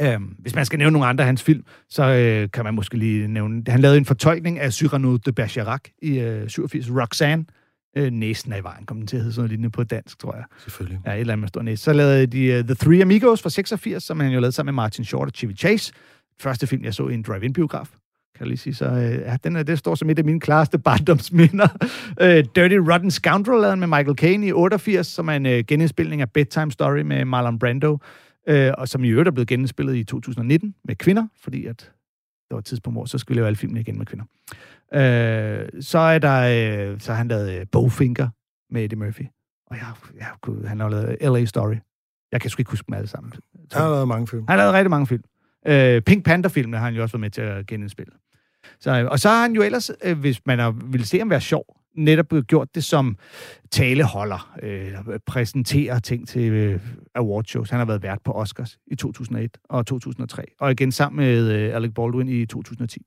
[0.00, 2.96] Øhm, hvis man skal nævne nogle andre af hans film, så øh, kan man måske
[2.96, 3.62] lige nævne...
[3.68, 7.44] Han lavede en fortolkning af Cyrano de Bergerac i øh, 87, Roxanne.
[7.96, 10.18] Øh, næsten er i vejen, kom den til at hedde sådan noget lignende på dansk,
[10.18, 10.44] tror jeg.
[10.62, 11.00] Selvfølgelig.
[11.06, 11.82] Ja, et eller andet med stor næse.
[11.82, 14.82] Så lavede de uh, The Three Amigos fra 86, som han jo lavede sammen med
[14.82, 15.92] Martin Short og Chevy Chase.
[16.40, 17.88] Første film, jeg så i en drive-in-biograf
[18.34, 18.74] kan jeg lige sige.
[18.74, 21.68] Så øh, ja, den, er, det står som et af mine klareste barndomsminder.
[22.20, 26.22] øh, Dirty Rotten Scoundrel lavede med Michael Caine i 88, som er en øh, genindspilning
[26.22, 27.98] af Bedtime Story med Marlon Brando,
[28.46, 31.92] øh, og som i øvrigt er blevet genindspillet i 2019 med kvinder, fordi at
[32.48, 34.24] der var et tidspunkt, hvor så skulle vi lave alle filmene igen med kvinder.
[34.94, 36.40] Øh, så er der,
[36.92, 38.28] øh, så har han lavet øh, Bowfinger
[38.70, 39.24] med Eddie Murphy.
[39.66, 39.86] Og jeg,
[40.18, 41.44] jeg, han har lavet L.A.
[41.44, 41.76] Story.
[42.32, 43.32] Jeg kan sgu ikke huske dem alle sammen.
[43.72, 44.44] Han har lavet mange film.
[44.48, 45.22] Han har lavet rigtig mange film.
[45.66, 48.12] Øh, Pink Panther-filmene har han jo også været med til at genindspille.
[48.80, 51.40] Så, og så har han jo ellers, øh, hvis man har, ville se ham være
[51.40, 51.64] sjov,
[51.96, 53.16] netop gjort det som
[53.70, 54.92] taleholder, øh,
[55.26, 56.80] præsenterer ting til øh,
[57.14, 57.70] awardshows.
[57.70, 61.74] Han har været vært på Oscars i 2001 og 2003, og igen sammen med øh,
[61.74, 63.02] Alec Baldwin i 2010.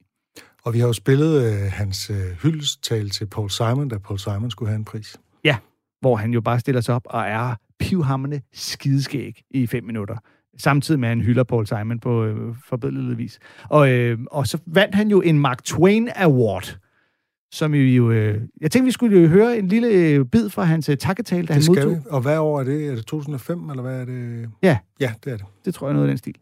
[0.64, 4.52] Og vi har jo spillet øh, hans øh, hyldestal til Paul Simon, da Paul Simon
[4.52, 5.18] skulle have en pris.
[5.44, 5.58] Ja,
[6.02, 10.18] hvor han jo bare stiller sig op og er pivhammende skideskæg i fem minutter
[10.58, 13.40] samtidig med, at han hylder Paul Simon på øh, forbedret vis.
[13.70, 16.78] Og, øh, og så vandt han jo en Mark Twain Award,
[17.58, 18.12] som jo...
[18.12, 21.42] Øh, jeg tænkte, vi skulle jo høre en lille øh, bid fra hans øh, takketale,
[21.42, 21.92] da det han skal modtog.
[21.92, 22.10] vi.
[22.10, 22.88] Og hvad år er det?
[22.88, 24.50] Er det 2005, eller hvad er det?
[24.64, 24.78] Ja.
[25.00, 25.46] Ja, det er det.
[25.66, 26.36] Det tror jeg noget af den stil.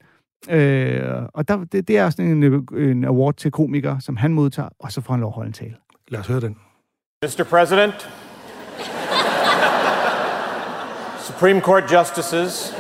[0.50, 1.02] Øh,
[1.34, 4.70] og der, det, det er sådan en, øh, en award til komikere, som han modtager,
[4.80, 5.76] og så får han lov at holde en tale.
[6.08, 6.58] Lad os høre den.
[7.24, 7.44] Mr.
[7.50, 8.10] President,
[11.20, 12.74] Supreme Court Justices,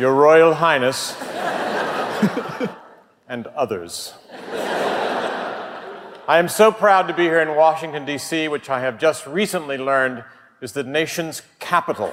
[0.00, 1.18] Your Royal Highness,
[3.28, 4.14] and others.
[6.28, 9.78] I am so proud to be here in Washington, D.C., which I have just recently
[9.78, 10.24] learned
[10.60, 12.12] is the nation's capital.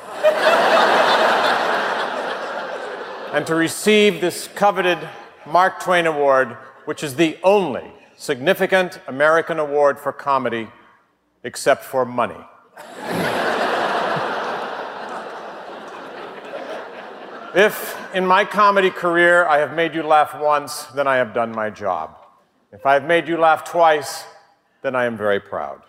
[3.34, 4.98] and to receive this coveted
[5.46, 6.54] Mark Twain Award,
[6.86, 10.70] which is the only significant American award for comedy
[11.44, 12.40] except for money.
[17.54, 21.52] If in my comedy career I have made you laugh once, then I have done
[21.52, 22.25] my job.
[22.76, 24.26] If I have made you laugh twice,
[24.82, 25.82] then I am very proud.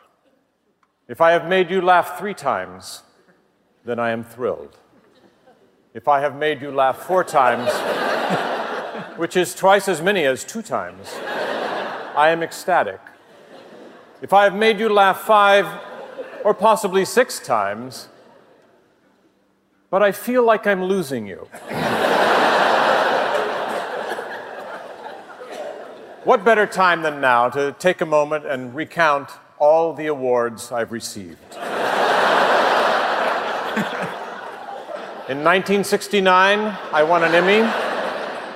[1.08, 3.02] If I have made you laugh three times,
[3.84, 4.78] then I am thrilled.
[5.94, 7.72] If I have made you laugh four times,
[9.18, 11.12] which is twice as many as two times,
[12.14, 13.00] I am ecstatic.
[14.22, 15.66] If I have made you laugh five
[16.44, 18.06] or possibly six times,
[19.90, 21.48] but I feel like I'm losing you.
[26.26, 30.90] what better time than now to take a moment and recount all the awards I've
[30.90, 31.54] received?
[35.28, 36.58] In 1969,
[36.92, 37.62] I won an Emmy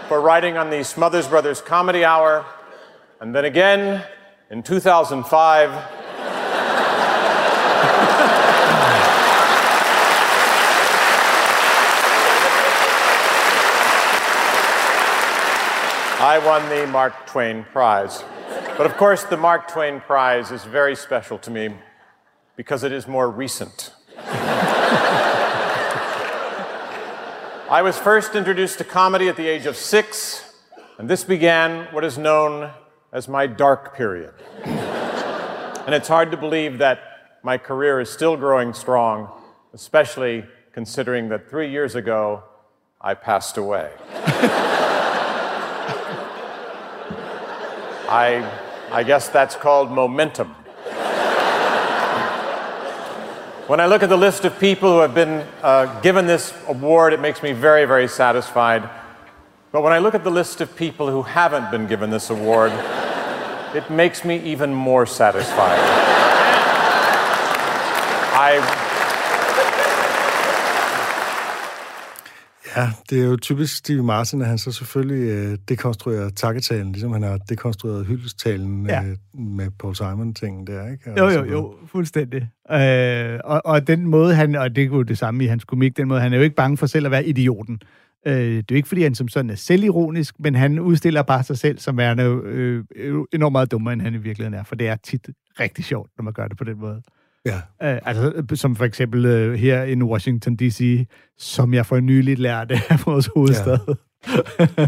[0.09, 2.45] for writing on the Smothers Brothers Comedy Hour,
[3.21, 4.05] and then again
[4.51, 6.00] in 2005.
[16.21, 18.23] I won the Mark Twain Prize.
[18.77, 21.71] But of course, the Mark Twain Prize is very special to me
[22.57, 23.95] because it is more recent.
[27.71, 30.53] I was first introduced to comedy at the age of six,
[30.99, 32.71] and this began what is known
[33.15, 34.35] as my dark period.
[34.67, 37.01] and it's hard to believe that
[37.43, 39.31] my career is still growing strong,
[39.73, 42.45] especially considering that three years ago
[43.01, 43.91] I passed away.
[48.11, 48.45] I,
[48.91, 50.49] I guess that's called momentum.
[53.69, 57.13] When I look at the list of people who have been uh, given this award,
[57.13, 58.91] it makes me very, very satisfied.
[59.71, 62.73] But when I look at the list of people who haven't been given this award,
[63.77, 65.79] it makes me even more satisfied.
[68.35, 68.80] I,
[72.77, 77.13] Ja, det er jo typisk Steve Martin, at han så selvfølgelig øh, dekonstruerer takketalen, ligesom
[77.13, 79.05] han har dekonstrueret hyldestalen Ja.
[79.05, 81.11] øh, med Paul Simon-tingen der, ikke?
[81.13, 81.51] Og Jo, jo, noget.
[81.53, 82.49] jo, fuldstændig.
[82.73, 85.97] Øh, og, og den måde, han, og det er jo det samme i hans komik,
[85.97, 87.81] den måde, han er jo ikke bange for selv at være idioten.
[88.27, 91.43] Øh, det er jo ikke, fordi han som sådan er selvironisk, men han udstiller bare
[91.43, 94.65] sig selv som værende øh, øh, enormt meget dummere, end han i virkeligheden er.
[94.65, 95.29] For det er tit
[95.61, 97.03] rigtig sjovt, når man gør det på den måde.
[97.47, 97.57] Ja.
[97.83, 101.07] Øh, altså, som for eksempel øh, her i Washington D.C.,
[101.39, 103.79] som jeg for nyligt lærte af vores hovedstad.
[104.29, 104.87] Ja.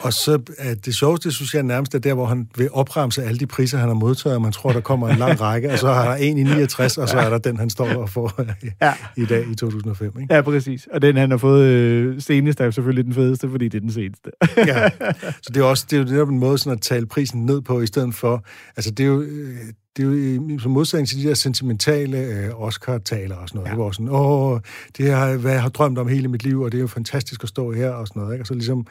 [0.00, 3.38] Og så er det sjoveste, synes jeg nærmest er der, hvor han vil opremse alle
[3.38, 5.92] de priser, han har modtaget, og man tror, der kommer en lang række, og så
[5.92, 8.40] har der en i 69, og så er der den, han står og får
[8.82, 8.94] ja.
[9.16, 10.12] i dag i 2005.
[10.20, 10.34] Ikke?
[10.34, 10.88] Ja, præcis.
[10.92, 13.92] Og den, han har fået øh, senest, er selvfølgelig den fedeste, fordi det er den
[13.92, 14.30] seneste.
[14.56, 14.88] ja.
[15.42, 17.60] Så det er, også, det er jo er en måde sådan at tale prisen ned
[17.60, 18.44] på, i stedet for...
[18.76, 19.24] Altså, det er jo...
[19.96, 23.70] Det er jo som modsætning til de der sentimentale øh, Oscar-taler og sådan noget.
[23.70, 23.74] Ja.
[23.74, 24.60] Hvor sådan, åh,
[24.96, 27.42] det er, hvad jeg har drømt om hele mit liv, og det er jo fantastisk
[27.42, 28.34] at stå her og sådan noget.
[28.34, 28.42] Ikke?
[28.42, 28.86] Og så ligesom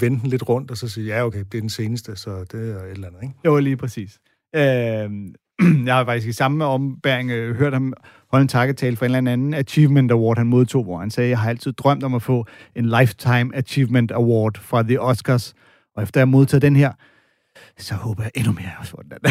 [0.00, 2.70] vende den lidt rundt, og så sige, ja, okay, det er den seneste, så det
[2.70, 3.34] er et eller andet, ikke?
[3.44, 4.18] Jo, lige præcis.
[4.56, 4.62] Øh,
[5.86, 7.94] jeg har faktisk i samme ombæring øh, hørt ham
[8.30, 11.38] holde en takketale for en eller anden Achievement Award, han modtog, hvor han sagde, jeg
[11.38, 15.54] har altid drømt om at få en Lifetime Achievement Award fra The Oscars,
[15.96, 16.92] og efter jeg har modtaget den her,
[17.78, 19.12] så håber jeg endnu mere, jeg får den.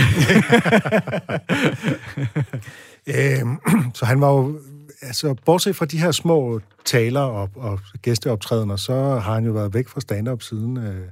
[3.15, 3.57] øhm,
[3.93, 4.59] så han var jo
[5.01, 9.73] altså, bortset fra de her små taler og, og gæsteoptrædener, så har han jo været
[9.73, 11.07] væk fra stand-up siden, øh,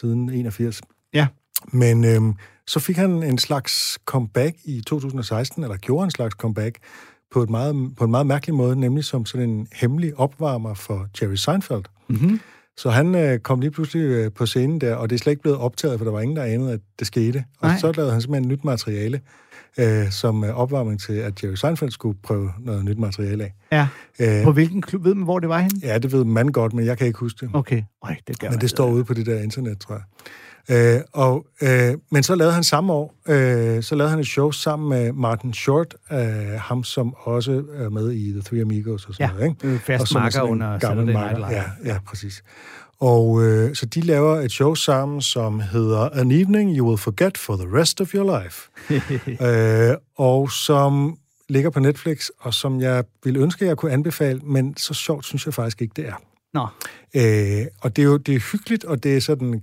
[0.00, 0.80] siden 81.
[1.14, 1.26] Ja.
[1.72, 2.20] Men øh,
[2.66, 6.78] så fik han en slags comeback i 2016, eller gjorde en slags comeback,
[7.30, 11.08] på, et meget, på en meget mærkelig måde, nemlig som sådan en hemmelig opvarmer for
[11.22, 11.84] Jerry Seinfeld.
[12.08, 12.40] Mm-hmm.
[12.80, 15.42] Så han øh, kom lige pludselig øh, på scenen der, og det er slet ikke
[15.42, 17.44] blevet optaget, for der var ingen, der anede, at det skete.
[17.60, 17.78] Og Nej.
[17.78, 19.20] så lavede han simpelthen nyt materiale,
[19.78, 23.54] øh, som øh, opvarmning til, at Jerry Seinfeld skulle prøve noget nyt materiale af.
[23.72, 23.88] Ja.
[24.38, 25.04] Øh, på hvilken klub?
[25.04, 25.80] Ved man, hvor det var henne?
[25.82, 27.50] Ja, det ved man godt, men jeg kan ikke huske det.
[27.54, 27.82] Okay.
[28.04, 30.02] Øj, det gør men det står ude på det der internet, tror jeg.
[30.70, 34.50] Øh, og, øh, men så lavede han samme år, øh, så lavede han et show
[34.50, 36.18] sammen med Martin Short, øh,
[36.58, 39.56] ham som også er med i The Three Amigos og sådan ja, noget.
[39.62, 39.78] Ikke?
[39.78, 41.46] fast marker under Night Live.
[41.50, 42.42] Ja, ja, præcis.
[43.00, 47.38] Og øh, så de laver et show sammen, som hedder An Evening You Will Forget
[47.38, 48.70] for the Rest of Your Life.
[49.90, 51.16] øh, og som
[51.48, 55.46] ligger på Netflix, og som jeg ville ønske, jeg kunne anbefale, men så sjovt synes
[55.46, 56.22] jeg faktisk ikke, det er.
[56.54, 56.66] Nå.
[57.14, 59.60] Øh, og det er jo det er hyggeligt, og det er sådan øh,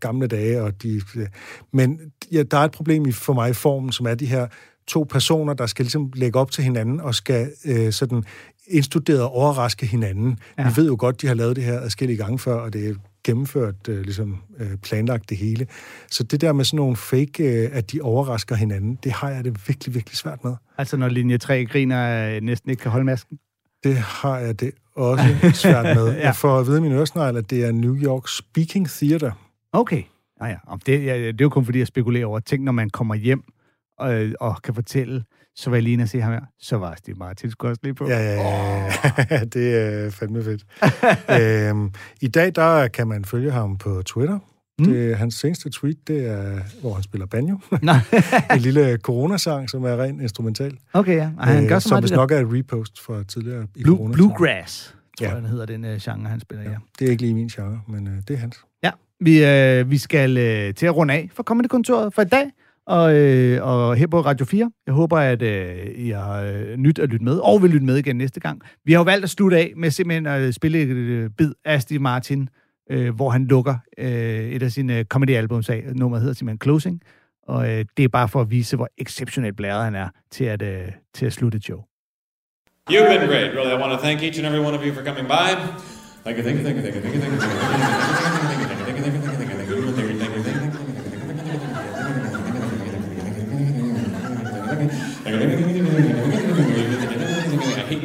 [0.00, 1.26] gamle dage, og de, øh,
[1.72, 2.00] men
[2.32, 4.46] ja, der er et problem i, for mig i formen, som er de her
[4.86, 8.24] to personer, der skal ligesom lægge op til hinanden og skal øh, sådan
[8.66, 10.38] indstuderet overraske hinanden.
[10.58, 10.68] Ja.
[10.68, 12.94] Vi ved jo godt, de har lavet det her adskillige gange før, og det er
[13.24, 15.66] gennemført, øh, ligesom øh, planlagt det hele.
[16.10, 19.44] Så det der med sådan nogle fake, øh, at de overrasker hinanden, det har jeg
[19.44, 20.54] det virkelig, virkelig svært med.
[20.78, 23.38] Altså når linje 3 griner øh, næsten ikke kan holde masken?
[23.84, 26.12] Det har jeg det også svært med.
[26.14, 26.20] ja.
[26.26, 29.32] Jeg får at vide i min øresnegl, at det er New York Speaking Theater.
[29.72, 30.02] Okay.
[30.40, 30.56] Ja, ja.
[30.86, 33.44] Det, ja, det er jo kun fordi, jeg spekulerer over ting, når man kommer hjem
[33.98, 35.24] og, øh, og kan fortælle,
[35.56, 36.40] så var jeg lige se ham her.
[36.58, 38.08] Så var Steve Martin skulle også lige på.
[38.08, 39.40] Ja, ja, ja.
[39.40, 39.40] Oh.
[39.54, 40.64] det er fandme fedt.
[41.40, 44.38] øhm, I dag, der kan man følge ham på Twitter.
[44.78, 44.84] Mm.
[44.84, 47.58] Det, hans seneste tweet, det er, hvor han spiller banjo.
[48.54, 50.78] en lille coronasang, som er rent instrumental.
[50.92, 51.30] Okay, ja.
[51.38, 54.96] Og han gør så som hvis nok er et repost fra tidligere i Blue, Bluegrass,
[55.18, 55.32] tror ja.
[55.32, 56.70] jeg, den hedder den uh, genre, han spiller, ja.
[56.70, 56.76] ja.
[56.98, 58.56] Det er ikke lige min genre, men uh, det er hans.
[58.82, 58.90] Ja,
[59.24, 62.50] vi, øh, vi skal øh, til at runde af for kommende kontoret for i dag
[62.86, 64.70] og, øh, og her på Radio 4.
[64.86, 67.96] Jeg håber, at øh, I har øh, nyt at lytte med, og vil lytte med
[67.96, 68.60] igen næste gang.
[68.84, 71.82] Vi har jo valgt at slutte af med simpelthen at spille et øh, bid af
[71.82, 72.48] Steve Martin,
[72.90, 75.82] øh, hvor han lukker øh, et af sine comedy-albums af.
[75.94, 77.00] Nummeret hedder simpelthen Closing,
[77.48, 80.62] og øh, det er bare for at vise, hvor exceptionelt blæret han er til at,
[80.62, 81.78] øh, til at slutte et show.
[82.90, 83.72] You've been great, really.
[83.72, 85.48] I want to thank each and every one of you for coming by.
[86.24, 88.60] Thank you, thank you, thank you, thank you, thank you, thank you, thank you, thank
[88.60, 88.81] you, thank you,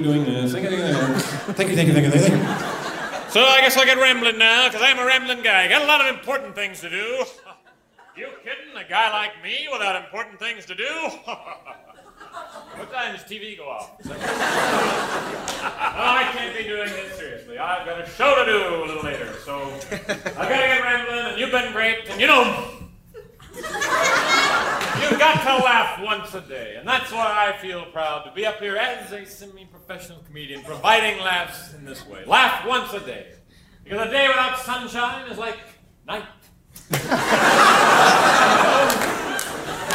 [0.07, 0.53] doing this.
[0.53, 2.37] Thank you, thank you, thank you, thank you.
[3.29, 5.67] So I guess I'll get rambling now, because I'm a rambling guy.
[5.67, 7.23] Got a lot of important things to do.
[8.17, 8.75] You kidding?
[8.75, 10.83] A guy like me without important things to do?
[12.75, 13.91] what time does TV go off?
[14.07, 14.11] oh,
[15.61, 17.59] I can't be doing this seriously.
[17.59, 21.25] I've got a show to do a little later, so I've got to get rambling,
[21.27, 22.71] and you've been great, and you know...
[25.09, 28.45] You've got to laugh once a day, and that's why I feel proud to be
[28.45, 32.25] up here as a semi-professional comedian, providing laughs in this way.
[32.25, 33.27] Laugh once a day.
[33.85, 35.57] Because a day without sunshine is like
[36.05, 36.25] night.
[36.91, 36.97] I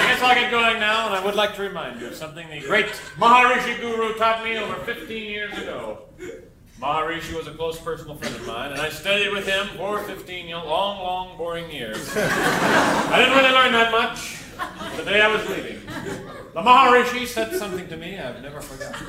[0.07, 2.61] guess I'll get going now, and I would like to remind you of something the
[2.61, 2.87] great
[3.19, 6.05] Maharishi Guru taught me over 15 years ago.
[6.81, 10.51] Maharishi was a close personal friend of mine, and I studied with him for 15
[10.51, 12.17] long, long, boring years.
[12.17, 14.39] I didn't really learn that much
[14.97, 15.81] the day I was leaving.
[16.55, 19.07] The Maharishi said something to me I've never forgotten.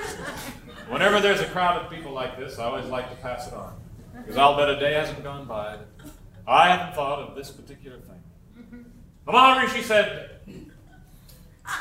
[0.89, 3.75] Whenever there's a crowd of people like this, I always like to pass it on.
[4.15, 6.11] Because I'll bet a day hasn't gone by that
[6.47, 8.85] I haven't thought of this particular thing.
[9.25, 10.31] Hungry, she said,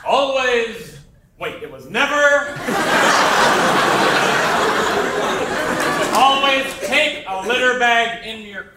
[0.07, 0.99] always,
[1.39, 2.15] wait, it was never,
[6.15, 8.72] always take a litter bag in your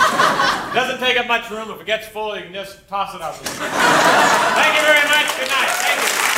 [0.74, 1.70] doesn't take up much room.
[1.70, 3.34] If it gets full, you can just toss it out.
[3.34, 5.38] Thank you very much.
[5.38, 5.70] Good night.
[5.70, 6.29] Thank you.